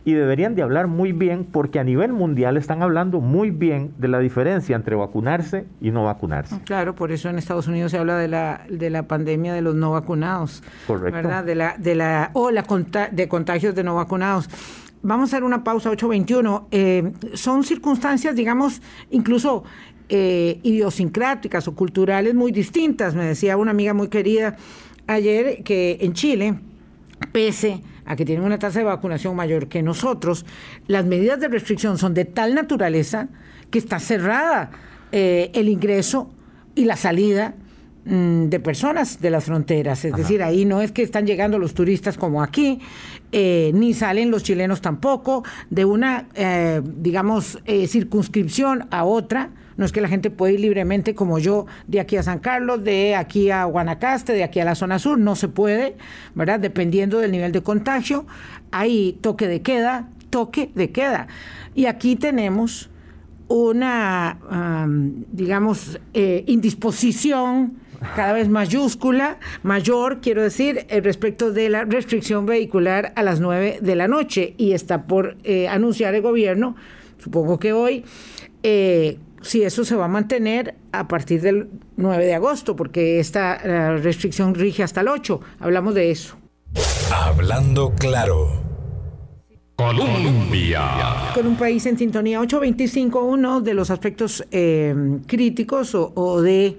[0.06, 4.08] y deberían de hablar muy bien porque a nivel mundial están hablando muy bien de
[4.08, 6.62] la diferencia entre vacunarse y no vacunarse.
[6.64, 9.74] Claro, por eso en Estados Unidos se habla de la, de la pandemia de los
[9.74, 10.62] no vacunados.
[10.86, 11.16] Correcto.
[11.16, 11.44] ¿Verdad?
[11.44, 12.64] De la, de la, o la
[13.12, 14.48] de contagios de no vacunados.
[15.02, 16.68] Vamos a hacer una pausa 821.
[16.70, 19.64] Eh, son circunstancias, digamos, incluso
[20.08, 23.16] eh, idiosincráticas o culturales muy distintas.
[23.16, 24.56] Me decía una amiga muy querida
[25.08, 26.60] ayer que en Chile,
[27.32, 30.46] pese a que tienen una tasa de vacunación mayor que nosotros,
[30.88, 33.30] las medidas de restricción son de tal naturaleza
[33.70, 34.72] que está cerrada
[35.12, 36.32] eh, el ingreso
[36.76, 37.56] y la salida
[38.06, 40.06] mm, de personas de las fronteras.
[40.06, 42.80] Es decir, ahí no es que están llegando los turistas como aquí,
[43.32, 49.92] eh, ni salen los chilenos tampoco, de una, eh, digamos, circunscripción a otra no es
[49.92, 53.52] que la gente puede ir libremente como yo de aquí a San Carlos, de aquí
[53.52, 55.18] a Guanacaste, de aquí a la zona sur.
[55.18, 55.96] No se puede,
[56.34, 56.60] ¿verdad?
[56.60, 58.26] Dependiendo del nivel de contagio.
[58.72, 61.28] Hay toque de queda, toque de queda.
[61.74, 62.90] Y aquí tenemos
[63.48, 64.38] una,
[65.32, 67.78] digamos, eh, indisposición
[68.16, 73.80] cada vez mayúscula, mayor, quiero decir, eh, respecto de la restricción vehicular a las 9
[73.82, 74.54] de la noche.
[74.58, 76.76] Y está por eh, anunciar el gobierno,
[77.18, 78.04] supongo que hoy,
[79.46, 83.58] si eso se va a mantener a partir del 9 de agosto, porque esta
[83.98, 85.40] restricción rige hasta el 8.
[85.60, 86.38] Hablamos de eso.
[87.14, 88.66] Hablando claro.
[89.76, 91.32] Colombia.
[91.34, 94.96] Con un país en sintonía 825, uno de los aspectos eh,
[95.28, 96.78] críticos o, de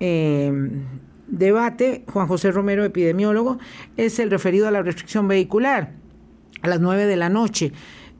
[0.00, 0.52] eh,
[1.26, 3.58] debate, Juan José Romero, epidemiólogo,
[3.96, 5.92] es el referido a la restricción vehicular
[6.62, 7.72] a las 9 de la noche.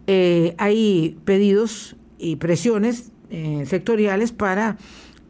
[0.06, 4.76] Eh, hay pedidos y presiones eh, sectoriales para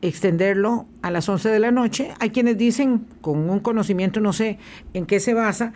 [0.02, 2.12] extenderlo a las 11 de la noche.
[2.20, 4.58] Hay quienes dicen, con un conocimiento, no sé
[4.94, 5.72] en qué se basa,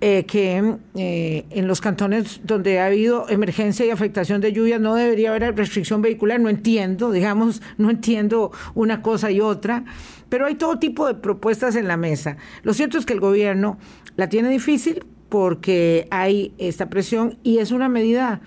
[0.00, 4.94] eh, que eh, en los cantones donde ha habido emergencia y afectación de lluvia no
[4.94, 6.40] debería haber restricción vehicular.
[6.40, 9.84] No entiendo, digamos, no entiendo una cosa y otra,
[10.28, 12.36] pero hay todo tipo de propuestas en la mesa.
[12.62, 13.78] Lo cierto es que el gobierno
[14.16, 18.40] la tiene difícil porque hay esta presión y es una medida,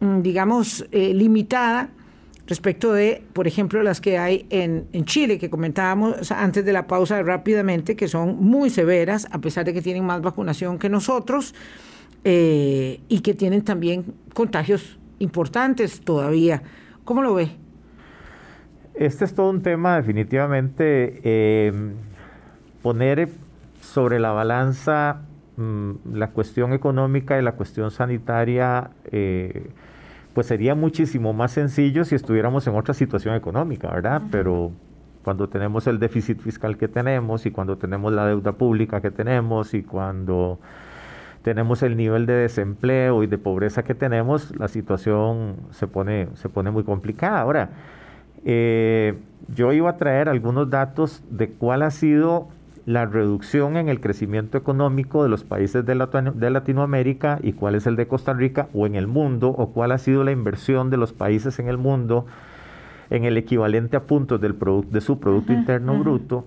[0.00, 1.90] mm, digamos, limitada
[2.46, 7.22] respecto de, por ejemplo, las que hay en, Chile, que comentábamos antes de la pausa
[7.22, 11.54] rápidamente, que son muy severas, a pesar de que tienen más vacunación que nosotros,
[12.24, 16.62] eh, y que tienen también contagios importantes todavía.
[17.04, 17.50] ¿Cómo lo ve?
[18.94, 21.72] Este es todo un tema definitivamente, eh,
[22.82, 23.28] poner
[23.80, 25.22] sobre la balanza
[25.56, 28.90] mm, la cuestión económica y la cuestión sanitaria.
[29.10, 29.70] Eh,
[30.34, 34.22] pues sería muchísimo más sencillo si estuviéramos en otra situación económica, ¿verdad?
[34.30, 34.72] Pero
[35.22, 39.74] cuando tenemos el déficit fiscal que tenemos y cuando tenemos la deuda pública que tenemos
[39.74, 40.58] y cuando
[41.42, 46.48] tenemos el nivel de desempleo y de pobreza que tenemos, la situación se pone, se
[46.48, 47.40] pone muy complicada.
[47.40, 47.70] Ahora,
[48.44, 49.18] eh,
[49.48, 52.48] yo iba a traer algunos datos de cuál ha sido
[52.84, 57.96] la reducción en el crecimiento económico de los países de, Latinoamérica y cuál es el
[57.96, 61.12] de Costa Rica o en el mundo, o cuál ha sido la inversión de los
[61.12, 62.26] países en el mundo
[63.10, 64.56] en el equivalente a puntos del
[64.90, 66.46] de su Producto Interno Bruto.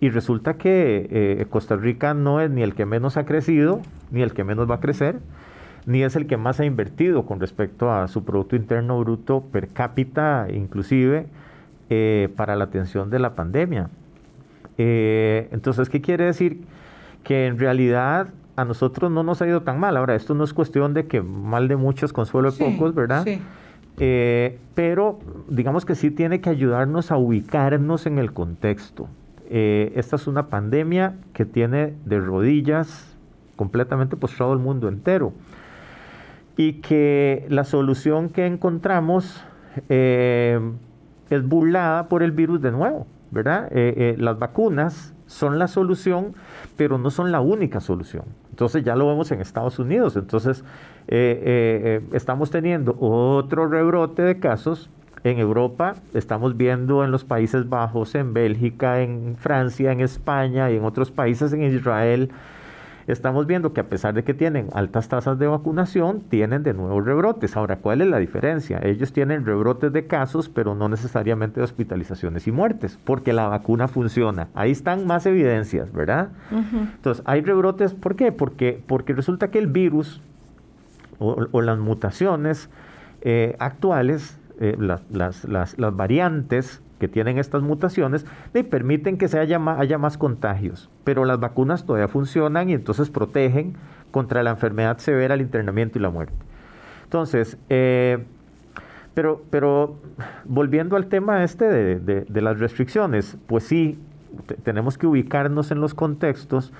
[0.00, 3.80] Y resulta que eh, Costa Rica no es ni el que menos ha crecido,
[4.10, 5.20] ni el que menos va a crecer,
[5.86, 9.68] ni es el que más ha invertido con respecto a su Producto Interno Bruto per
[9.68, 11.26] cápita, inclusive
[11.88, 13.90] eh, para la atención de la pandemia.
[14.78, 16.64] Eh, entonces, ¿qué quiere decir?
[17.24, 19.96] Que en realidad a nosotros no nos ha ido tan mal.
[19.96, 23.24] Ahora, esto no es cuestión de que mal de muchos, consuelo de pocos, ¿verdad?
[23.24, 23.40] Sí.
[23.98, 29.08] Eh, pero digamos que sí tiene que ayudarnos a ubicarnos en el contexto.
[29.50, 33.16] Eh, esta es una pandemia que tiene de rodillas
[33.56, 35.32] completamente postrado el mundo entero.
[36.56, 39.42] Y que la solución que encontramos
[39.88, 43.66] es burlada por el virus de nuevo, ¿verdad?
[43.72, 46.34] Eh, eh, las vacunas son la solución,
[46.76, 48.24] pero no son la única solución.
[48.50, 50.16] Entonces ya lo vemos en Estados Unidos.
[50.16, 50.62] Entonces
[51.08, 54.88] estamos teniendo otro rebrote de casos
[55.24, 60.76] en Europa, estamos viendo en los Países Bajos, en Bélgica, en Francia, en España y
[60.76, 62.30] en otros países, en Israel,
[63.12, 67.00] estamos viendo que a pesar de que tienen altas tasas de vacunación, tienen de nuevo
[67.00, 67.56] rebrotes.
[67.56, 68.80] Ahora, ¿cuál es la diferencia?
[68.82, 73.88] Ellos tienen rebrotes de casos, pero no necesariamente de hospitalizaciones y muertes, porque la vacuna
[73.88, 74.48] funciona.
[74.54, 76.30] Ahí están más evidencias, ¿verdad?
[76.50, 78.32] Entonces, hay rebrotes, ¿por qué?
[78.32, 80.20] Porque, porque resulta que el virus
[81.18, 82.68] o, las mutaciones
[83.20, 85.44] eh, actuales, eh, las, las,
[85.78, 91.40] las variantes, que tienen estas mutaciones le permiten que se haya más, contagios, pero las
[91.40, 93.74] vacunas todavía funcionan y entonces protegen
[94.12, 96.32] contra la enfermedad severa, el internamiento y la muerte.
[97.02, 98.24] Entonces, eh,
[99.14, 99.96] pero, pero
[100.44, 103.98] volviendo al tema este de, las restricciones, pues sí,
[104.62, 106.72] tenemos que ubicarnos en los contextos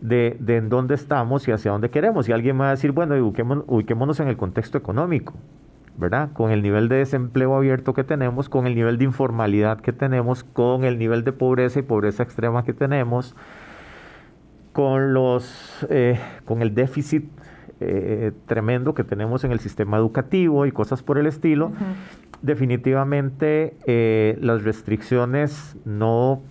[0.00, 2.30] de, en dónde estamos y hacia dónde queremos.
[2.30, 3.14] Y alguien va a decir, bueno,
[3.66, 5.34] ubiquémonos en el contexto económico.
[6.00, 6.32] ¿Verdad?
[6.32, 10.42] Con el nivel de desempleo abierto que tenemos, con el nivel de informalidad que tenemos,
[10.42, 13.36] con el nivel de pobreza y pobreza extrema que tenemos,
[14.72, 17.28] con los, eh, con el déficit
[17.80, 21.72] eh, tremendo que tenemos en el sistema educativo y cosas por el estilo,
[22.42, 26.42] definitivamente eh, las restricciones no,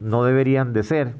[0.00, 1.14] no deberían de ser.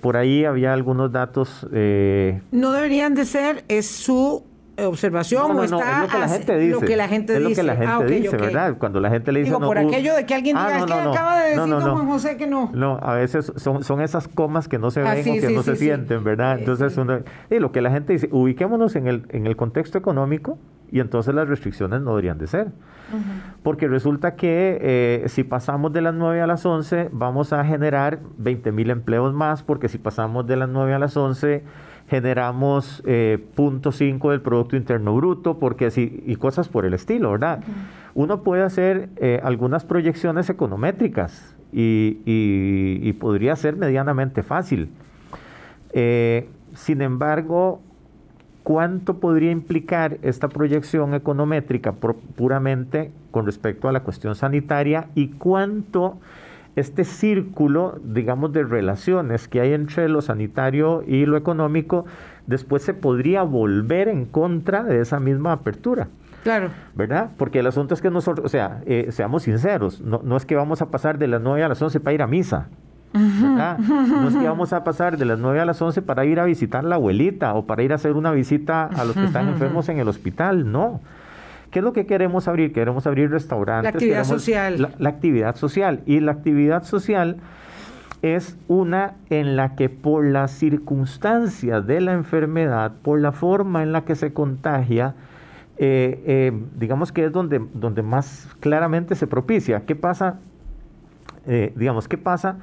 [0.00, 1.66] por ahí había algunos datos.
[1.70, 4.44] no deberían de ser, es su
[4.86, 6.72] observación o está es lo que la gente dice.
[6.72, 7.50] Lo que la gente es dice.
[7.50, 8.78] lo que la gente ah, dice, ¿verdad?
[8.78, 10.92] Cuando la gente le dice Digo, por aquello de que alguien ah, diga, es que
[10.92, 12.70] acaba de decir Juan José que no.
[12.72, 15.62] No, a veces son, son esas comas que no se ah, ven o que no
[15.62, 16.58] se sienten, ¿verdad?
[16.58, 20.58] Entonces, uno, y lo que la gente dice, ubiquémonos en el, en el contexto económico
[20.92, 22.68] y entonces las restricciones no deberían de ser.
[23.62, 28.20] Porque resulta que eh, si pasamos de las 9 a las 11, vamos a generar
[28.38, 31.62] 20 mil empleos más, porque si pasamos de las 9 a las 11
[32.10, 37.60] generamos eh, 0.5 del Producto Interno Bruto, porque así, y cosas por el estilo, ¿verdad?
[38.14, 44.90] Uno puede hacer eh, algunas proyecciones econométricas y, podría ser medianamente fácil.
[45.92, 47.80] Eh, sin embargo,
[48.64, 56.18] ¿cuánto podría implicar esta proyección econométrica puramente con respecto a la cuestión sanitaria y cuánto
[56.76, 62.04] este círculo, digamos, de relaciones que hay entre lo sanitario y lo económico,
[62.46, 66.08] después se podría volver en contra de esa misma apertura.
[66.42, 66.70] Claro.
[66.94, 67.30] ¿Verdad?
[67.36, 70.56] Porque el asunto es que nosotros, o sea, eh, seamos sinceros, no, no, es que
[70.56, 72.68] vamos a pasar de las 9 a las 11 para ir a misa.
[73.12, 73.78] ¿verdad?
[73.78, 76.44] No es que vamos a pasar de las 9 a las 11 para ir a
[76.44, 79.48] visitar a la abuelita o para ir a hacer una visita a los que están
[79.48, 81.00] enfermos en el hospital, no.
[81.70, 82.72] ¿Qué es lo que queremos abrir?
[82.72, 83.84] Queremos abrir restaurantes.
[83.84, 84.94] La actividad social.
[84.98, 86.02] La, actividad social.
[86.04, 87.36] Y la actividad social
[88.22, 93.92] es una en la que por las circunstancias de la enfermedad, por la forma en
[93.92, 95.14] la que se contagia,
[95.78, 99.86] eh, eh, digamos que es donde, donde más claramente se propicia.
[99.86, 100.40] ¿Qué pasa?
[101.46, 102.56] Eh, digamos, ¿qué pasa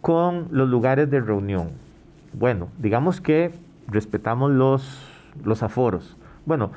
[0.00, 1.70] con los lugares de reunión?
[2.32, 3.52] Bueno, digamos que
[3.86, 5.08] respetamos los,
[5.44, 6.16] los aforos.
[6.44, 6.72] Bueno,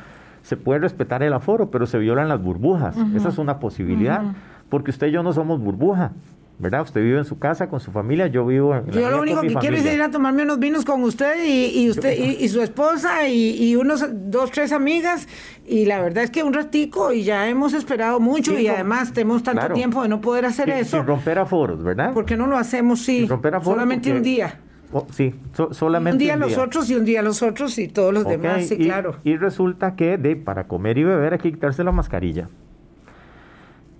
[0.49, 2.95] se puede respetar el aforo, pero se violan las burbujas.
[3.15, 4.23] Esa es una posibilidad,
[4.67, 6.11] porque usted y yo no somos burbuja.
[6.57, 6.81] ¿verdad?
[6.81, 9.53] Usted vive en su casa con su familia, yo vivo en Yo lo único que
[9.55, 13.77] quiero es ir a tomarme unos vinos con usted y, usted y, su esposa y,
[13.77, 15.27] unos dos, tres amigas
[15.65, 19.41] y la verdad es que un ratico y ya hemos esperado mucho y además tenemos
[19.43, 20.97] tanto tiempo de no poder hacer eso.
[20.97, 22.11] Sin romper aforos, ¿verdad?
[22.13, 23.19] Porque no lo hacemos, sí.
[23.19, 23.75] Sin romper aforos.
[23.75, 24.59] Solamente un día.
[24.91, 25.35] Oh, sí,
[25.71, 28.77] solamente un día, los otros y un día los otros y todos los demás, sí,
[28.77, 29.17] claro.
[29.23, 32.49] Y resulta que de para comer y beber hay que quitarse la mascarilla.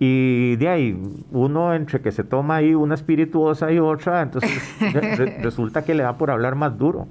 [0.00, 1.00] Y de ahí,
[1.30, 4.50] uno entre que se toma ahí una espirituosa y otra, entonces
[5.42, 7.06] resulta que le da por hablar más duro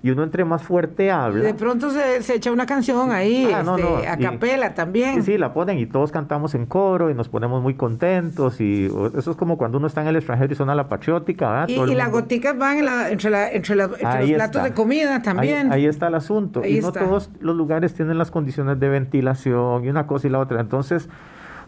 [0.00, 1.42] y uno entre más fuerte habla.
[1.42, 5.16] De pronto se, se echa una canción ahí, ah, este, a capela también.
[5.16, 8.86] Sí, sí, la ponen y todos cantamos en coro y nos ponemos muy contentos y
[9.16, 11.50] eso es como cuando uno está en el extranjero y suena la patriótica.
[11.50, 11.68] ¿verdad?
[11.68, 12.78] Y, las goticas van
[13.10, 15.72] entre, la, entre, los platos de comida también.
[15.72, 16.64] Ahí, está el asunto.
[16.64, 20.38] y no todos los lugares tienen las condiciones de ventilación y una cosa y la
[20.38, 20.60] otra.
[20.60, 21.08] Entonces,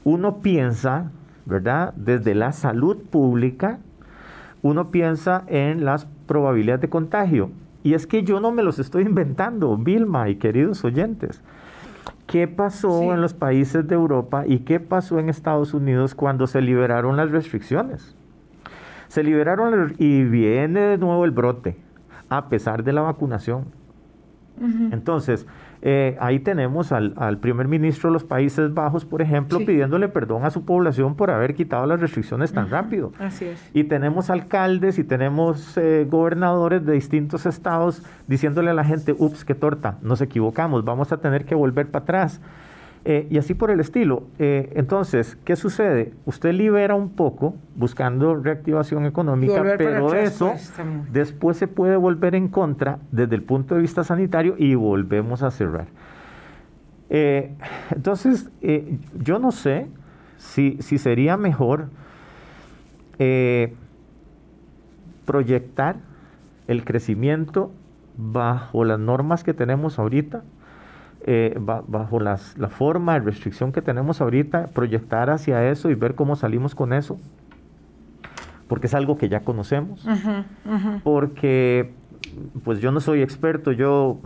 [0.05, 1.11] uno piensa,
[1.47, 1.95] ¿verdad?
[1.97, 3.81] Desde la salud pública,
[4.63, 7.51] uno piensa en las probabilidades de contagio
[7.83, 11.43] y es que yo no me los estoy inventando, Vilma y queridos oyentes.
[12.27, 16.61] ¿Qué pasó en los países de Europa y qué pasó en Estados Unidos cuando se
[16.61, 18.15] liberaron las restricciones?
[19.09, 21.77] Se liberaron y viene de nuevo el brote,
[22.29, 23.65] a pesar de la vacunación.
[24.93, 25.47] Entonces,
[25.83, 30.51] Eh, ahí tenemos al, primer ministro de los Países Bajos, por ejemplo, pidiéndole perdón a
[30.51, 33.13] su población por haber quitado las restricciones tan rápido.
[33.19, 33.71] Así es.
[33.73, 39.45] Y tenemos alcaldes y tenemos eh, gobernadores de distintos estados diciéndole a la gente, ups,
[39.45, 42.41] qué torta, nos equivocamos, vamos a tener que volver para atrás.
[43.05, 44.25] Eh, y así por el estilo.
[44.39, 46.13] entonces, ¿qué sucede?
[46.27, 50.73] Usted libera un poco buscando reactivación económica, pero eso pues,
[51.11, 55.51] después se puede volver en contra desde el punto de vista sanitario y volvemos a
[55.51, 55.87] cerrar.
[57.11, 57.53] Eh,
[57.91, 59.89] entonces, eh, yo no sé
[60.39, 61.89] si, si sería mejor
[63.19, 63.75] eh,
[65.27, 65.97] proyectar
[66.69, 67.73] el crecimiento
[68.17, 70.45] bajo las normas que tenemos ahorita,
[71.87, 76.37] bajo las, la forma de restricción que tenemos ahorita, proyectar hacia eso y ver cómo
[76.37, 77.19] salimos con eso.
[78.69, 80.07] Porque es algo que ya conocemos,
[81.03, 81.93] porque
[82.65, 84.21] pues yo no soy experto, yo,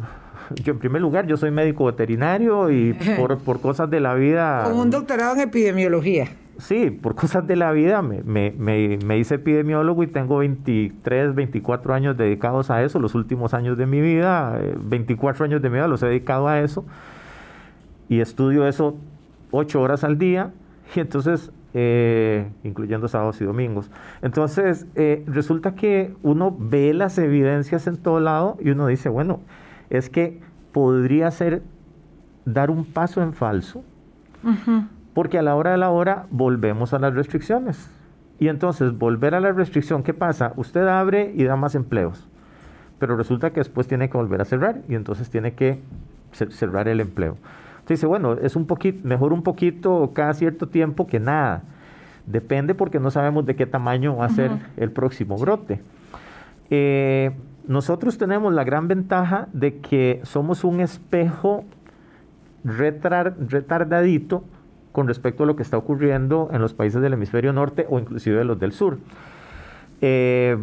[0.63, 4.65] yo en primer lugar yo soy médico veterinario y por, por cosas de la vida...
[4.65, 6.29] Con un doctorado en epidemiología.
[6.59, 8.53] Sí, por cosas de la vida me, me,
[9.05, 13.87] me, hice epidemiólogo y tengo 23, 24 años dedicados a eso, los últimos años de
[13.87, 16.85] mi vida, 24 eh, años de mi vida los he dedicado a eso.
[18.09, 18.97] Y estudio eso
[19.51, 20.53] 8 horas al día.
[20.95, 23.91] Y entonces eh, incluyendo sábados y domingos.
[24.23, 29.41] Entonces, eh, resulta que uno ve las evidencias en todo lado y uno dice, bueno,
[29.91, 30.41] es que
[30.71, 31.63] podría ser
[32.45, 33.83] dar un paso en falso,
[35.15, 37.91] porque a la hora de la hora volvemos a las restricciones.
[38.39, 40.53] Y entonces, volver a la restricción, ¿qué pasa?
[40.57, 42.27] Usted abre y da más empleos,
[42.99, 45.81] pero resulta que después tiene que volver a cerrar y entonces tiene que
[46.33, 47.37] cerrar el empleo
[47.93, 51.63] dice, bueno, es un poquito, mejor un poquito cada cierto tiempo que nada.
[52.27, 55.83] Depende porque no sabemos de qué tamaño va a ser el próximo brote.
[56.71, 57.33] Eh,
[57.69, 61.65] nosotros tenemos la gran ventaja de que somos un espejo
[62.65, 64.45] retardadito
[64.95, 68.39] con respecto a lo que está ocurriendo en los países del hemisferio norte o inclusive
[68.39, 68.99] de los del sur.
[70.01, 70.57] Eh,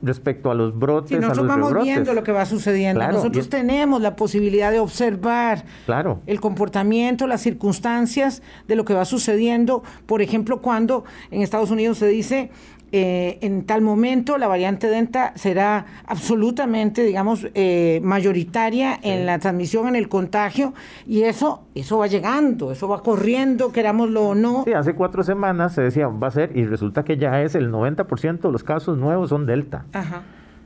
[0.00, 1.10] respecto a los brotes.
[1.10, 6.20] Si nosotros vamos viendo lo que va sucediendo, nosotros tenemos la posibilidad de observar claro.
[6.26, 9.82] el comportamiento, las circunstancias de lo que va sucediendo.
[10.06, 12.50] Por ejemplo, cuando en Estados Unidos se dice
[12.92, 19.88] eh, en tal momento la variante Delta será absolutamente, digamos, eh, mayoritaria en la transmisión,
[19.88, 20.74] en el contagio,
[21.06, 24.64] y eso, eso va llegando, eso va corriendo, querámoslo o no.
[24.64, 27.72] Sí, hace cuatro semanas se decía, va a ser, y resulta que ya es el
[27.72, 29.86] 90% de los casos nuevos son Delta.
[29.92, 30.22] Ajá.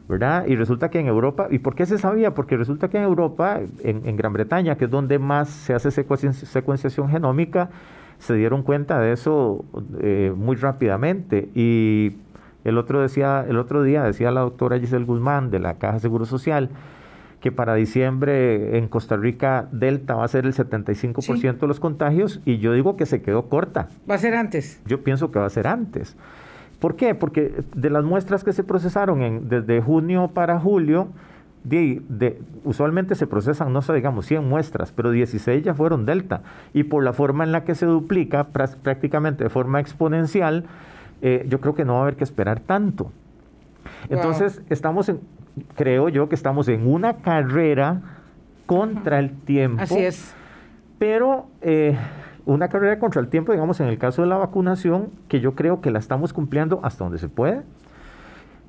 [0.08, 0.46] ¿verdad?
[0.46, 2.32] Y resulta que en Europa, ¿y por qué se sabía?
[2.34, 7.08] Porque resulta que en Europa, en, Gran Bretaña, que es donde más se hace secuenciación
[7.08, 7.70] genómica,
[8.18, 9.64] se dieron cuenta de eso
[10.00, 11.48] eh, muy rápidamente.
[11.54, 12.16] Y
[12.64, 16.26] el otro, decía, el otro día decía la doctora Giselle Guzmán de la Caja Seguro
[16.26, 16.70] Social
[17.40, 22.40] que para diciembre en Costa Rica Delta va a ser el 75% de los contagios
[22.44, 23.88] y yo digo que se quedó corta.
[24.10, 24.80] ¿Va a ser antes?
[24.86, 26.16] Yo pienso que va a ser antes.
[26.80, 27.14] ¿Por qué?
[27.14, 31.08] Porque de las muestras que se procesaron en, desde junio para julio,
[31.68, 36.42] de, usualmente se procesan, no sé, digamos, 100 muestras, pero 16 ya fueron delta.
[36.72, 40.64] Y por la forma en la que se duplica, prácticamente de forma exponencial,
[41.22, 43.10] eh, yo creo que no va a haber que esperar tanto.
[44.08, 45.20] Entonces, estamos en,
[45.74, 48.00] creo yo que estamos en una carrera
[48.66, 49.82] contra el tiempo.
[49.82, 50.34] Así es.
[50.98, 51.96] Pero eh,
[52.44, 55.80] una carrera contra el tiempo, digamos, en el caso de la vacunación, que yo creo
[55.80, 57.62] que la estamos cumpliendo hasta donde se puede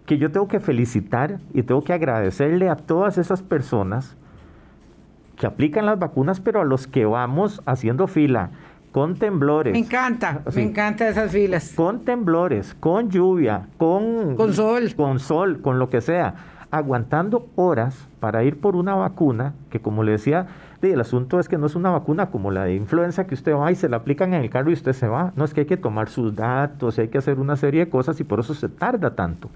[0.08, 4.16] que yo tengo que felicitar y tengo que agradecerle a todas esas personas
[5.36, 8.50] que aplican las vacunas, pero a los que vamos haciendo fila,
[8.94, 9.74] con temblores.
[9.74, 11.74] Me encanta, me encanta esas filas.
[11.76, 14.96] Con temblores, con lluvia, con, con sol.
[14.96, 16.36] Con sol, con lo que sea.
[16.72, 20.48] Aguantando horas para ir por una vacuna que, como le decía,
[20.82, 23.72] el asunto es que no es una vacuna como la de influenza que usted va
[23.74, 25.34] y se la aplican en el carro y usted se va.
[25.36, 28.20] No es que hay que tomar sus datos, hay que hacer una serie de cosas
[28.22, 29.50] y por eso se tarda tanto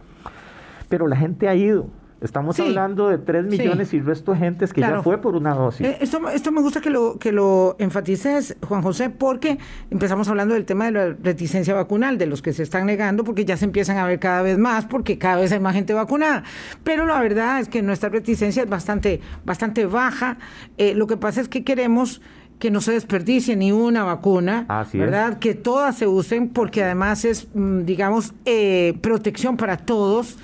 [0.92, 1.88] pero la gente ha ido.
[2.22, 5.88] Estamos hablando de 3 millones y resto de gente que ya fue por una dosis.
[5.88, 9.58] Eh, esto, esto me gusta que lo, que lo enfatices, Juan José, porque
[9.90, 13.44] empezamos hablando del tema de la reticencia vacunal, de los que se están negando, porque
[13.44, 16.44] ya se empiezan a ver cada vez más, porque cada vez hay más gente vacunada.
[16.84, 20.38] Pero la verdad es que nuestra reticencia es bastante, bastante baja.
[20.78, 22.22] Eh, lo que pasa es que queremos
[22.60, 25.40] que no se desperdicie ni una vacuna, ¿verdad?
[25.40, 30.38] Que todas se usen porque además es, mm, digamos, eh, protección para todos.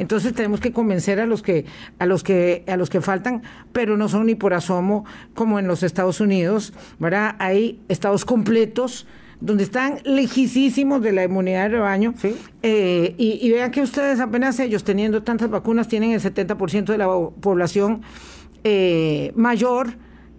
[0.00, 1.66] Entonces tenemos que convencer a los que
[1.98, 5.66] a los que a los que faltan, pero no son ni por asomo como en
[5.66, 7.36] los Estados Unidos, ¿verdad?
[7.38, 9.06] Hay estados completos
[9.40, 12.14] donde están lejísimos de la inmunidad de rebaño.
[12.62, 17.06] Eh, y, vean que ustedes apenas ellos teniendo tantas vacunas tienen el 70% de la
[17.06, 18.02] población
[18.64, 19.88] eh, mayor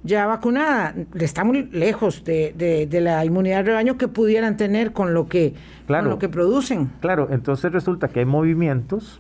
[0.04, 0.96] ya vacunada.
[1.20, 5.54] Estamos lejos de, la inmunidad de rebaño que pudieran tener con lo que,
[5.88, 6.92] lo que producen.
[7.00, 9.20] Claro, entonces resulta que hay movimientos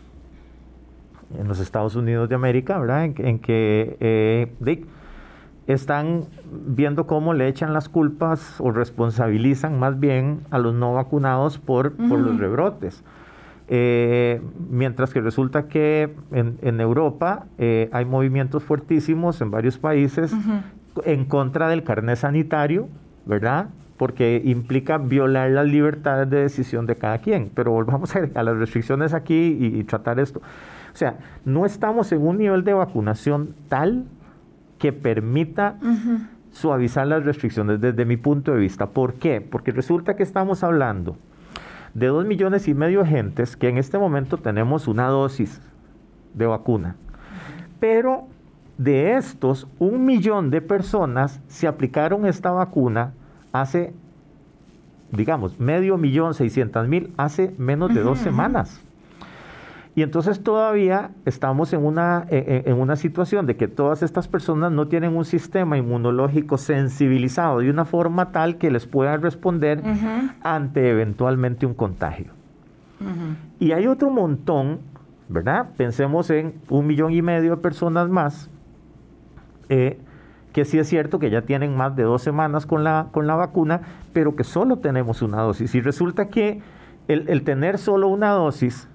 [1.37, 3.05] en los Estados Unidos de América, ¿verdad?
[3.05, 4.85] En, que eh,
[5.67, 11.57] están viendo cómo le echan las culpas o responsabilizan más bien a los no vacunados
[11.57, 13.03] por, por los rebrotes.
[13.73, 20.35] Eh, mientras que resulta que en, Europa eh, hay movimientos fuertísimos en varios países
[21.05, 22.89] en contra del carnet sanitario,
[23.25, 23.69] ¿verdad?
[23.95, 27.49] Porque implica violar las libertades de decisión de cada quien.
[27.55, 30.41] Pero volvamos a, las restricciones aquí y, tratar esto.
[30.93, 34.05] O sea, no estamos en un nivel de vacunación tal
[34.77, 35.77] que permita
[36.51, 38.87] suavizar las restricciones desde mi punto de vista.
[38.87, 39.41] ¿Por qué?
[39.41, 41.17] Porque resulta que estamos hablando
[41.93, 45.61] de dos millones y medio de gentes que en este momento tenemos una dosis
[46.33, 46.95] de vacuna.
[47.79, 48.27] Pero
[48.77, 53.13] de estos, un millón de personas se aplicaron esta vacuna
[53.51, 53.93] hace,
[55.11, 58.81] digamos, medio millón, seiscientas mil, hace menos de dos semanas.
[59.93, 64.27] Y entonces todavía estamos en una, e, e, en una situación de que todas estas
[64.29, 69.83] personas no tienen un sistema inmunológico sensibilizado de una forma tal que les pueda responder
[70.43, 72.31] ante eventualmente un contagio.
[73.59, 74.79] Y hay otro montón,
[75.27, 75.71] ¿verdad?
[75.75, 78.49] Pensemos en un millón y medio de personas más,
[79.67, 79.99] eh,
[80.53, 83.35] que sí es cierto que ya tienen más de dos semanas con la, con la
[83.35, 83.81] vacuna,
[84.13, 85.73] pero que solo tenemos una dosis.
[85.75, 86.61] Y resulta que
[87.07, 88.87] el, el tener solo una dosis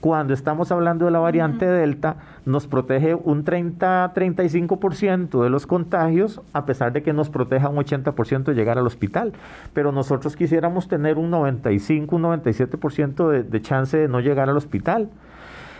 [0.00, 6.66] cuando estamos hablando de la variante Delta, nos protege un 30-35% de los contagios, a
[6.66, 9.32] pesar de que nos proteja un 80% de llegar al hospital.
[9.72, 14.56] Pero nosotros quisiéramos tener un 95, un 97% de, de chance de no llegar al
[14.56, 15.10] hospital.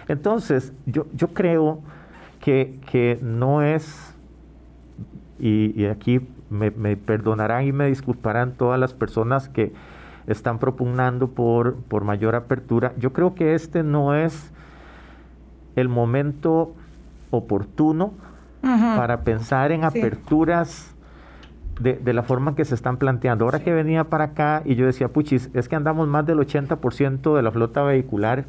[0.09, 1.81] Entonces, yo, yo creo
[2.41, 4.15] que, que no es,
[5.39, 9.73] y, aquí me, me perdonarán y me disculparán todas las personas que
[10.27, 12.93] están propugnando por, por mayor apertura.
[12.99, 14.53] Yo creo que este no es
[15.77, 16.75] el momento
[17.31, 18.15] oportuno
[18.63, 20.97] para pensar en aperturas
[21.81, 23.45] de, la forma que se están planteando.
[23.45, 27.37] Ahora que venía para acá y yo decía, puchis, es que andamos más del 80%
[27.37, 28.45] de la flota vehicular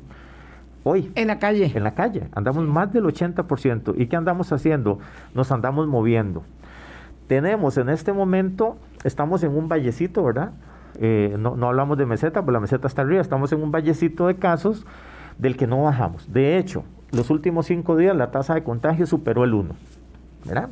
[0.84, 1.12] hoy.
[1.16, 1.72] En la calle.
[1.76, 2.30] En la calle.
[2.34, 3.94] Andamos más del 80%.
[3.98, 5.00] ¿Y qué andamos haciendo?
[5.36, 6.44] Nos andamos moviendo.
[7.28, 10.52] Tenemos en este momento, estamos en un vallecito, ¿verdad?
[11.00, 14.28] Eh, no, no, hablamos de meseta, pues la meseta está arriba, estamos en un vallecito
[14.28, 14.86] de casos
[15.38, 16.32] del que no bajamos.
[16.32, 19.76] De hecho, los últimos cinco días la tasa de contagio superó el 1.
[20.46, 20.70] ¿verdad?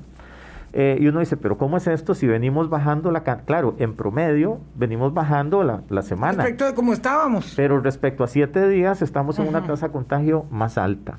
[0.74, 4.60] Eh, y uno dice, pero ¿cómo es esto si venimos bajando la Claro, en promedio
[4.76, 6.44] venimos bajando la, la, semana.
[6.44, 7.54] Respecto de cómo estábamos.
[7.56, 11.18] Pero respecto a siete días estamos en una tasa de contagio más alta.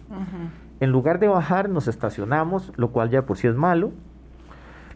[0.80, 3.92] En lugar de bajar, nos estacionamos, lo cual ya por sí es malo.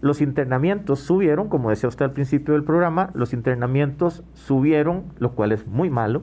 [0.00, 5.52] Los internamientos subieron, como decía usted al principio del programa, los internamientos subieron, lo cual
[5.52, 6.22] es muy malo,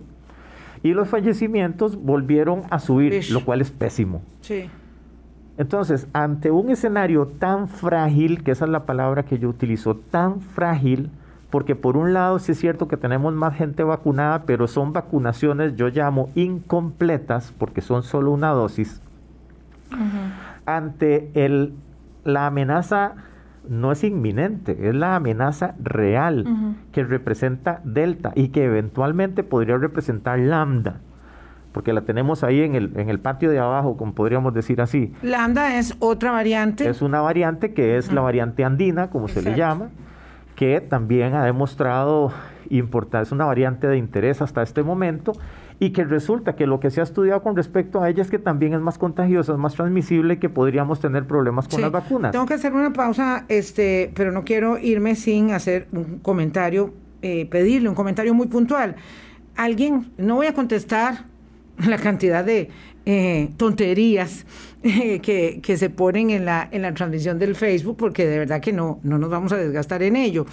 [0.83, 4.21] y los fallecimientos volvieron a subir, lo cual es pésimo.
[4.41, 4.69] Sí.
[5.57, 10.41] Entonces, ante un escenario tan frágil, que esa es la palabra que yo utilizo, tan
[10.41, 11.09] frágil,
[11.49, 15.75] porque por un lado sí es cierto que tenemos más gente vacunada, pero son vacunaciones,
[15.75, 19.01] yo llamo incompletas, porque son solo una dosis,
[20.65, 21.73] ante el,
[22.23, 23.15] la amenaza
[23.69, 26.45] no es inminente, es la amenaza real
[26.91, 31.01] que representa Delta y que eventualmente podría representar Lambda,
[31.71, 35.13] porque la tenemos ahí en el, en el patio de abajo, como podríamos decir así.
[35.21, 36.89] Lambda es otra variante.
[36.89, 39.89] Es una variante que es la variante andina, como se le llama,
[40.55, 42.31] que también ha demostrado
[42.69, 45.33] importancia, es una variante de interés hasta este momento
[45.79, 48.39] y que resulta que lo que se ha estudiado con respecto a ella es que
[48.39, 52.31] también es más contagiosa, es más transmisible que podríamos tener problemas con las vacunas.
[52.31, 57.45] Tengo que hacer una pausa, este, pero no quiero irme sin hacer un comentario, eh,
[57.45, 58.95] pedirle un comentario muy puntual.
[59.55, 61.25] Alguien, no voy a contestar
[61.77, 62.69] la cantidad de
[63.05, 64.45] eh, tonterías
[64.83, 68.61] eh, que, que, se ponen en la, en la transmisión del Facebook, porque de verdad
[68.61, 70.47] que no, no nos vamos a desgastar en ello.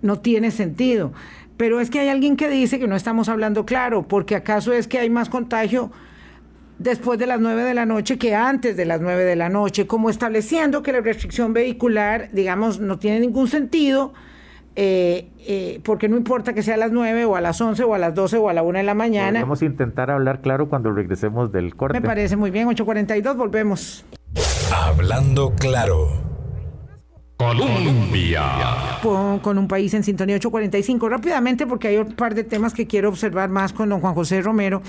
[0.00, 1.12] No tiene sentido.
[1.56, 4.88] Pero es que hay alguien que dice que no estamos hablando claro, porque acaso es
[4.88, 5.90] que hay más contagio
[6.78, 9.86] después de las 9 de la noche que antes de las 9 de la noche,
[9.86, 14.12] como estableciendo que la restricción vehicular, digamos, no tiene ningún sentido,
[14.76, 17.94] eh, eh, porque no importa que sea a las 9 o a las 11 o
[17.94, 19.40] a las 12 o a la 1 de la mañana.
[19.40, 22.00] Vamos a intentar hablar claro cuando regresemos del corte.
[22.00, 24.04] Me parece muy bien, 8.42, volvemos.
[24.72, 26.23] Hablando claro.
[27.44, 28.42] Colombia.
[29.42, 31.08] Con, un país en sintonía 845.
[31.08, 34.40] Rápidamente, porque hay un par de temas que quiero observar más con don Juan José
[34.40, 34.82] Romero.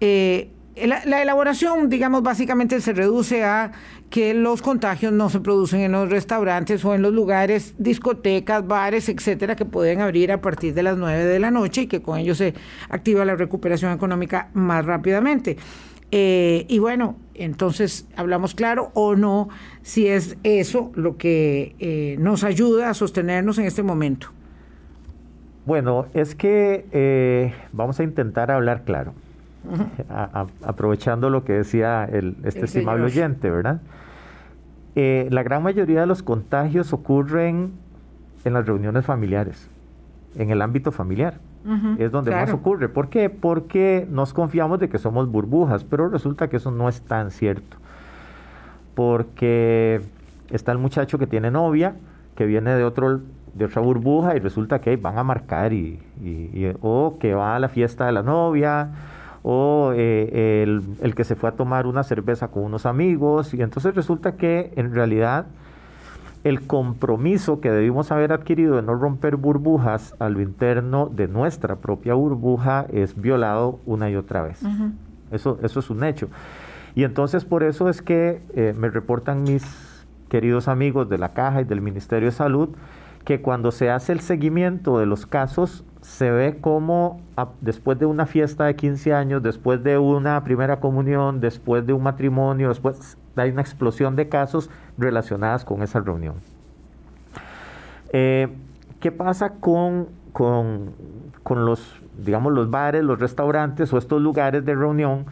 [0.00, 3.72] Eh, la, elaboración, digamos, básicamente se reduce a
[4.10, 9.08] que los contagios no se producen en los restaurantes o en los lugares, discotecas, bares,
[9.08, 12.18] etcétera, que pueden abrir a partir de las 9 de la noche y que con
[12.18, 12.54] ello se
[12.90, 15.56] activa la recuperación económica más rápidamente.
[16.10, 19.48] Eh, y bueno, entonces hablamos claro o no
[19.82, 24.28] si es eso lo que eh, nos ayuda a sostenernos en este momento.
[25.66, 29.12] Bueno, es que eh, vamos a intentar hablar claro
[30.62, 33.80] aprovechando lo que decía el, este estimable oyente, ¿verdad?
[34.94, 37.72] Eh, la gran mayoría de los contagios ocurren
[38.44, 39.68] en las reuniones familiares,
[40.36, 41.38] en el ámbito familiar.
[41.98, 42.88] Es donde más ocurre.
[42.88, 43.30] ¿Por qué?
[43.30, 47.76] Porque nos confiamos de que somos burbujas, pero resulta que eso no es tan cierto.
[48.94, 50.00] Porque
[50.50, 51.94] está el muchacho que tiene novia,
[52.34, 53.20] que viene de otro
[53.54, 55.98] de otra burbuja y resulta que van a marcar y,
[56.80, 58.90] o que va a la fiesta de la novia
[59.42, 60.62] o eh,
[61.02, 64.72] el, que se fue a tomar una cerveza con unos amigos y entonces resulta que
[64.76, 65.46] en realidad
[66.48, 71.76] el compromiso que debimos haber adquirido de no romper burbujas a lo interno de nuestra
[71.76, 74.62] propia burbuja es violado una y otra vez.
[75.30, 76.28] eso, eso es un hecho.
[76.94, 79.64] Y entonces por eso es que eh, me reportan mis
[80.28, 82.70] queridos amigos de la Caja y del Ministerio de Salud
[83.24, 87.20] que cuando se hace el seguimiento de los casos se ve como
[87.60, 92.02] después de una fiesta de 15 años, después de una primera comunión, después de un
[92.02, 96.36] matrimonio, después hay una explosión de casos relacionadas con esa reunión.
[98.12, 98.48] Eh,
[99.00, 100.94] ¿Qué pasa con, con,
[101.64, 105.26] los, digamos, los bares, los restaurantes o estos lugares de reunión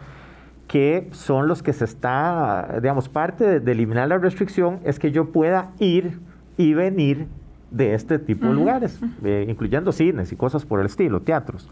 [0.69, 5.31] que son los que se está, digamos, parte de eliminar la restricción es que yo
[5.31, 6.19] pueda ir
[6.57, 7.29] y venir
[7.71, 11.69] de este tipo de lugares, eh, incluyendo cines y cosas por el estilo, teatros.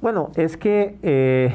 [0.00, 1.54] Bueno, es que eh,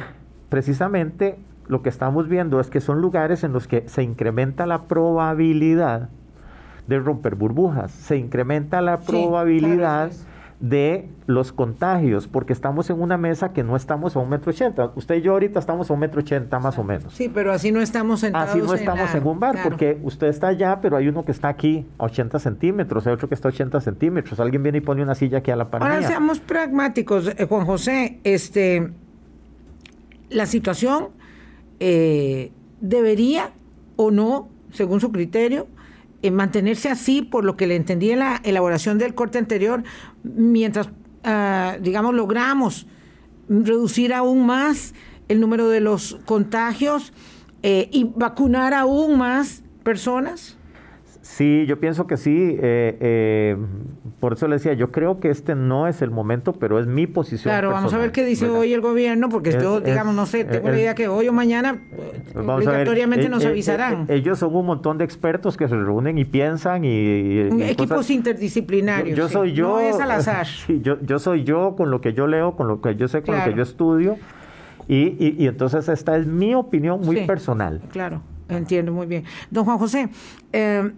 [0.50, 1.38] precisamente
[1.72, 6.10] lo que estamos viendo es que son lugares en los que se incrementa la probabilidad
[6.86, 10.12] de romper burbujas, se incrementa la probabilidad
[10.60, 14.92] de los contagios, porque estamos en una mesa que no estamos a un metro ochenta.
[14.96, 17.14] Usted y yo ahorita estamos a un metro ochenta más o menos.
[17.14, 18.50] Sí, pero así no estamos sentados.
[18.50, 21.48] Así no estamos en, un bar, porque usted está allá, pero hay uno que está
[21.48, 24.42] aquí a 80 centímetros, hay otro que está a 80 centímetros.
[24.42, 25.82] Alguien viene y pone una silla aquí a la par.
[25.84, 28.20] Ahora seamos pragmáticos, eh, Juan José.
[28.26, 28.92] Este,
[30.30, 31.21] la situación
[31.84, 33.54] eh, debería
[33.96, 35.68] o no, según su criterio,
[36.32, 39.84] mantenerse así, por lo que le entendí en la elaboración del corte anterior,
[40.24, 40.90] mientras,
[41.24, 42.86] ah, digamos, logramos
[43.50, 44.94] reducir aún más
[45.28, 47.14] el número de los contagios
[47.64, 50.58] eh, y vacunar aún más personas?
[51.22, 52.58] Sí, yo pienso que sí.
[52.60, 53.58] Eh, eh,
[54.20, 57.06] por eso le decía, yo creo que este no es el momento, pero es mi
[57.06, 57.54] posición.
[57.54, 60.70] Claro, vamos a ver qué dice hoy el gobierno, porque yo, digamos, no sé, tengo
[60.70, 61.80] la idea que hoy o mañana
[62.36, 64.06] obligatoriamente nos avisarán.
[64.10, 67.42] ellos son un montón de expertos que se reúnen y piensan y...
[67.64, 69.18] Equipos interdisciplinarios.
[69.18, 69.70] Yo, soy yo.
[69.70, 70.48] No es al azar.
[70.82, 73.38] yo, yo soy yo con lo que yo leo, con lo que yo sé, con
[73.38, 74.18] lo que yo estudio.
[74.88, 77.82] Y, y, entonces esta es mi opinión muy personal.
[77.92, 79.24] Claro, entiendo muy bien.
[79.50, 80.10] Don Juan José,
[80.52, 80.92] eh,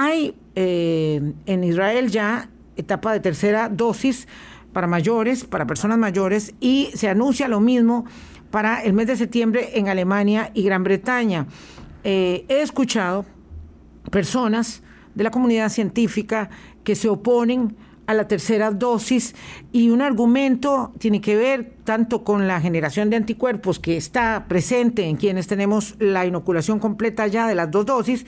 [0.00, 4.26] hay eh, en Israel ya etapa de tercera dosis
[4.72, 8.06] para mayores, para personas mayores, y se anuncia lo mismo
[8.50, 11.46] para el mes de septiembre en Alemania y Gran Bretaña.
[12.02, 13.26] Eh, he escuchado
[14.10, 14.82] personas
[15.14, 16.48] de la comunidad científica
[16.82, 17.76] que se oponen
[18.06, 19.34] a la tercera dosis
[19.70, 25.04] y un argumento tiene que ver tanto con la generación de anticuerpos que está presente
[25.04, 28.24] en quienes tenemos la inoculación completa ya de las dos dosis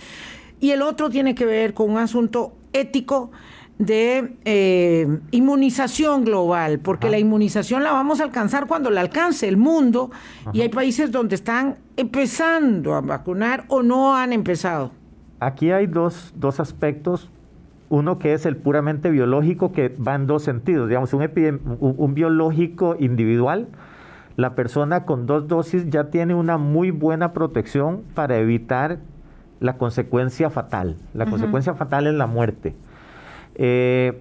[0.62, 3.32] y el otro tiene que ver con un asunto ético
[3.78, 9.56] de eh, inmunización global, porque la inmunización la vamos a alcanzar cuando la alcance el
[9.56, 10.12] mundo
[10.52, 14.92] y hay países donde están empezando a vacunar o no han empezado.
[15.40, 17.28] Aquí hay dos, dos aspectos.
[17.88, 20.88] Uno que es el puramente biológico, que va en dos sentidos.
[20.88, 21.28] Digamos, un,
[21.80, 23.66] un biológico individual,
[24.36, 29.00] la persona con dos dosis ya tiene una muy buena protección para evitar
[29.62, 30.96] la consecuencia fatal.
[31.14, 32.74] La consecuencia fatal es la muerte.
[33.54, 34.20] Eh,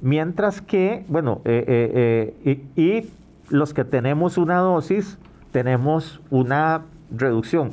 [0.00, 3.08] mientras que, bueno, eh, eh, y,
[3.50, 5.18] los que tenemos una dosis,
[5.50, 7.72] tenemos una reducción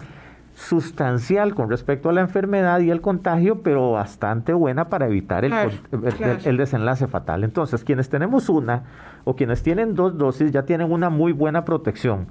[0.53, 6.57] sustancial con respecto a la enfermedad y el contagio, pero bastante buena para evitar el,
[6.57, 7.45] desenlace fatal.
[7.45, 8.84] Entonces, quienes tenemos una
[9.24, 12.28] o quienes tienen dos dosis ya tienen una muy buena protección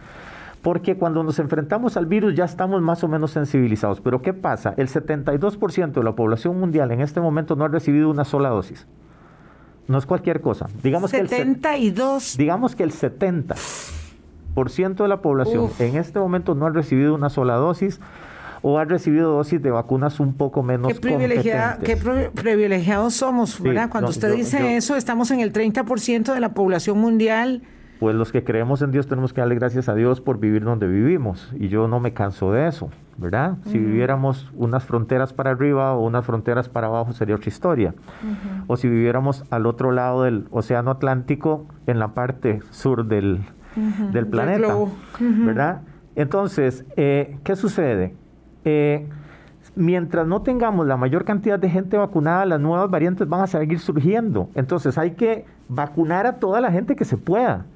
[0.62, 4.00] porque cuando nos enfrentamos al virus ya estamos más o menos sensibilizados.
[4.00, 4.74] Pero ¿qué pasa?
[4.76, 8.86] El 72% de la población mundial en este momento no ha recibido una sola dosis.
[9.86, 10.66] No es cualquier cosa.
[10.82, 12.22] Digamos 72.
[12.22, 13.54] Que el, digamos que el 70.
[14.54, 18.00] de la población en este momento no ha recibido una sola dosis
[18.60, 23.88] o ha recibido dosis de vacunas un poco menos qué, privilegiada, qué privilegiados somos, ¿verdad?
[23.88, 27.62] Cuando usted dice eso, estamos en el 30% de la población mundial
[27.98, 30.86] pues los que creemos en Dios tenemos que darle gracias a Dios por vivir donde
[30.86, 31.52] vivimos.
[31.58, 33.56] Y yo no me canso de eso, ¿verdad?
[33.64, 37.94] Si viviéramos unas fronteras para arriba o unas fronteras para abajo sería otra historia.
[38.68, 43.40] O si viviéramos al otro lado del Océano Atlántico, en la parte sur del,
[44.12, 44.74] del planeta,
[45.18, 45.82] ¿verdad?
[46.14, 48.14] Entonces, eh, ¿qué sucede?
[48.64, 49.08] Eh,
[49.74, 53.78] mientras no tengamos la mayor cantidad de gente vacunada, las nuevas variantes van a seguir
[53.78, 54.50] surgiendo.
[54.54, 57.66] Entonces hay que vacunar a toda la gente que se pueda.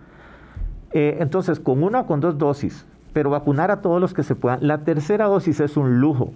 [0.93, 4.35] Eh, entonces, con una o con dos dosis, pero vacunar a todos los que se
[4.35, 4.67] puedan.
[4.67, 6.33] La tercera dosis es un lujo.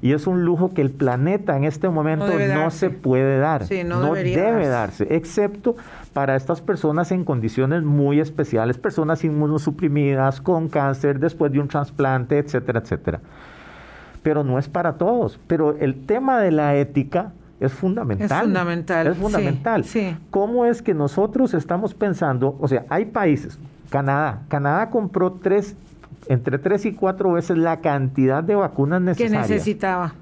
[0.00, 3.62] Y es un lujo que el planeta en este momento no, se puede dar.
[3.84, 5.08] no, debe darse.
[5.10, 5.76] excepto
[6.12, 12.38] para estas personas en condiciones muy especiales, personas inmunosuprimidas, con cáncer, después de un trasplante,
[12.38, 13.20] etcétera, etcétera.
[14.22, 15.40] Pero no es para todos.
[15.48, 18.24] Pero el tema de la ética es fundamental.
[18.26, 19.06] Es fundamental.
[19.08, 19.84] Es fundamental.
[19.84, 22.56] Sí, ¿Cómo es que nosotros estamos pensando?
[22.60, 23.58] O sea, hay países,
[23.90, 25.76] Canadá, Canadá compró tres,
[26.28, 29.46] entre tres y cuatro veces la cantidad de vacunas necesarias.
[29.46, 30.14] Que necesitaba.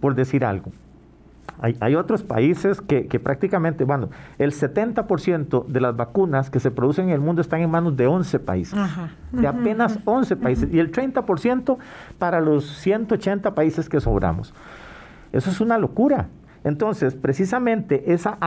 [0.00, 0.72] Por decir algo.
[1.62, 6.70] Hay, hay, otros países que, que, prácticamente, bueno, el 70% de las vacunas que se
[6.70, 8.78] producen en el mundo están en manos de 11 países,
[9.30, 11.76] de apenas 11 países, y el 30%
[12.18, 14.54] para los 180 países que sobramos.
[15.32, 16.28] Eso es una locura.
[16.64, 18.38] Entonces, precisamente esa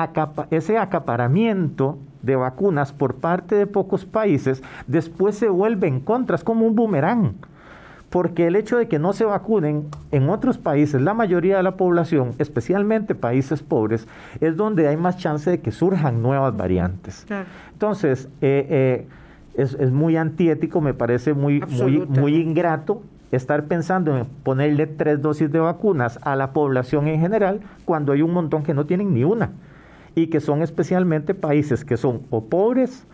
[0.51, 6.43] ese acaparamiento de vacunas por parte de pocos países después se vuelve en contra, es
[6.43, 7.33] como un boomerang.
[8.09, 11.77] Porque el hecho de que no se vacunen en otros países, la mayoría de la
[11.77, 14.07] población, especialmente países pobres,
[14.39, 17.25] es donde hay más chance de que surjan nuevas variantes.
[17.71, 19.07] Entonces, eh, eh,
[19.55, 23.01] es, es, muy antiético, me parece muy, muy, muy ingrato
[23.35, 28.21] estar pensando en ponerle tres dosis de vacunas a la población en general cuando hay
[28.21, 29.51] un montón que no tienen ni una
[30.15, 33.05] y que son especialmente países que son o pobres,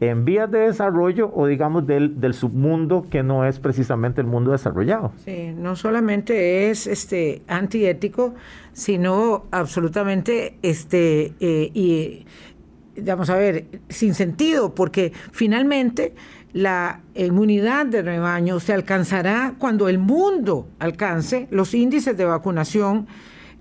[0.00, 4.52] en vías de desarrollo o digamos del, del, submundo que no es precisamente el mundo
[4.52, 5.12] desarrollado.
[5.24, 8.34] Sí, no solamente es este antiético,
[8.74, 12.24] sino absolutamente este eh,
[13.02, 16.14] vamos a ver, sin sentido, porque finalmente
[16.52, 23.06] la inmunidad de rebaño se alcanzará cuando el mundo alcance los índices de vacunación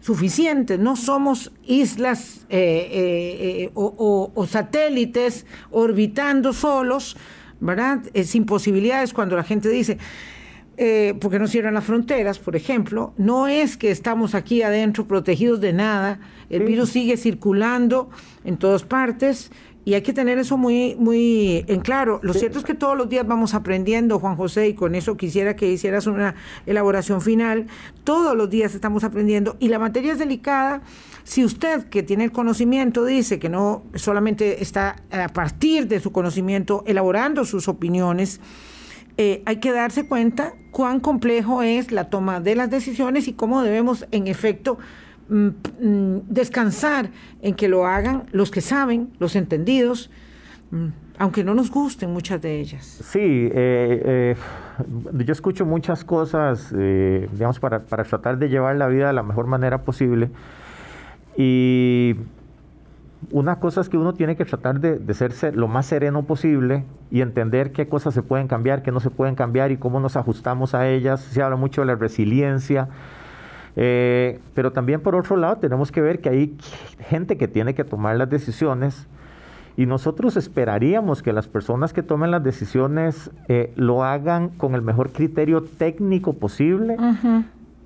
[0.05, 0.79] suficientes.
[0.79, 7.17] No somos islas eh, eh, eh, o, satélites orbitando solos,
[7.59, 8.01] ¿verdad?
[8.23, 9.97] sin posibilidades cuando la gente dice,
[11.19, 15.73] porque no cierran las fronteras, por ejemplo, no es que estamos aquí adentro protegidos de
[15.73, 16.19] nada,
[16.49, 18.09] el virus sigue circulando
[18.43, 19.51] en todas partes
[19.85, 22.19] y hay que tener eso muy, muy en claro.
[22.23, 25.55] Lo cierto es que todos los días vamos aprendiendo, Juan José, y con eso quisiera
[25.55, 26.33] que hicieras una
[26.65, 27.67] elaboración final.
[28.03, 30.81] Todos los días estamos aprendiendo y la materia es delicada.
[31.23, 36.11] Si usted que tiene el conocimiento dice que no solamente está a partir de su
[36.11, 38.41] conocimiento elaborando sus opiniones,
[39.17, 43.61] eh, hay que darse cuenta cuán complejo es la toma de las decisiones y cómo
[43.61, 44.77] debemos, en efecto,
[45.27, 45.47] Mm,
[45.81, 47.09] mm, descansar
[47.41, 50.11] en que lo hagan los que saben, los entendidos,
[50.69, 50.87] mm,
[51.17, 52.85] aunque no nos gusten muchas de ellas.
[52.85, 53.55] Sí, eh,
[54.05, 54.35] eh,
[55.13, 59.47] yo escucho muchas cosas, digamos, para, para, tratar de llevar la vida de la mejor
[59.47, 60.29] manera posible.
[61.37, 62.15] Y
[63.31, 66.85] una cosa es que uno tiene que tratar de, de ser lo más sereno posible
[67.11, 70.15] y entender qué cosas se pueden cambiar, qué no se pueden cambiar y cómo nos
[70.15, 71.21] ajustamos a ellas.
[71.21, 72.89] Se habla mucho de la resiliencia
[73.75, 76.57] eh, pero también por otro lado tenemos que ver que hay
[76.99, 79.07] gente que tiene que tomar las decisiones
[79.75, 84.81] y nosotros esperaríamos que las personas que tomen las decisiones eh, lo hagan con el
[84.81, 86.95] mejor criterio técnico posible,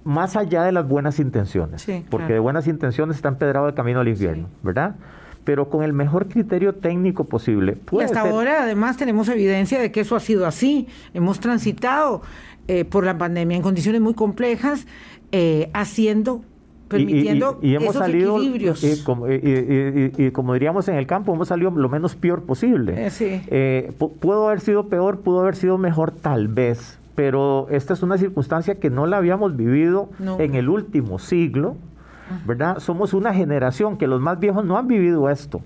[0.03, 4.07] más allá de las buenas intenciones, porque de buenas intenciones está empedrado el camino al
[4.07, 4.97] infierno, ¿verdad?
[5.49, 7.75] Pero con el mejor criterio técnico posible.
[7.91, 10.87] y hasta ahora además tenemos evidencia de que eso ha sido así.
[11.15, 12.21] Hemos transitado
[12.67, 14.85] eh, por la pandemia en condiciones muy complejas
[15.31, 16.43] eh, haciendo
[16.87, 18.83] permitiendo y, hemos salido, equilibrios.
[18.83, 19.01] Y
[20.31, 23.07] como, diríamos en el campo, hemos salido lo menos peor posible.
[23.07, 28.03] Eh, eh pudo haber sido peor, pudo haber sido mejor tal vez, pero esta es
[28.03, 31.75] una circunstancia que no la habíamos vivido en el último siglo,
[32.45, 32.79] ¿verdad?
[32.79, 35.61] Somos una generación que los más viejos no han vivido esto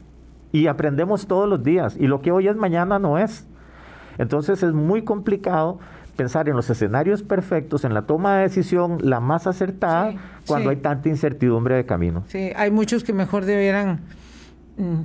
[0.52, 3.48] y aprendemos todos los días y lo que hoy es mañana no es.
[4.18, 5.80] Entonces es muy complicado
[6.16, 10.14] pensar en los escenarios perfectos, en la toma de decisión la más acertada,
[10.46, 12.24] cuando hay tanta incertidumbre de camino.
[12.28, 14.02] Sí, hay muchos que mejor debieran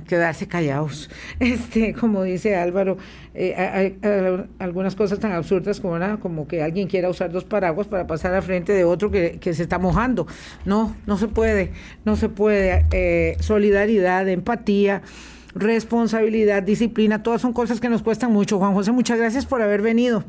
[0.07, 1.09] quedarse callados.
[1.39, 2.97] Este, como dice Álvaro,
[3.33, 3.97] eh, hay,
[4.59, 8.43] algunas cosas tan absurdas como, como que alguien quiera usar dos paraguas para pasar al
[8.43, 10.27] frente de otro que, se está mojando.
[10.65, 11.71] No, no se puede,
[12.05, 12.85] no se puede.
[12.91, 15.01] Eh, solidaridad, empatía
[15.55, 18.59] responsabilidad, disciplina, todas son cosas que nos cuestan mucho.
[18.59, 20.23] Juan José, muchas gracias por haber venido.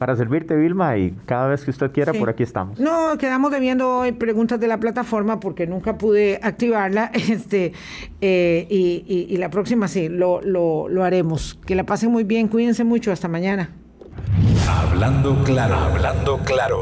[0.00, 2.80] Para servirte, Vilma, y cada vez que usted quiera, por aquí estamos.
[2.80, 7.10] No, quedamos debiendo hoy preguntas de la plataforma porque nunca pude activarla.
[7.30, 7.74] Este,
[8.22, 11.60] eh, y, la próxima sí, lo, lo, lo haremos.
[11.66, 13.72] Que la pasen muy bien, cuídense mucho, hasta mañana.
[14.66, 16.78] Hablando claro, hablando claro.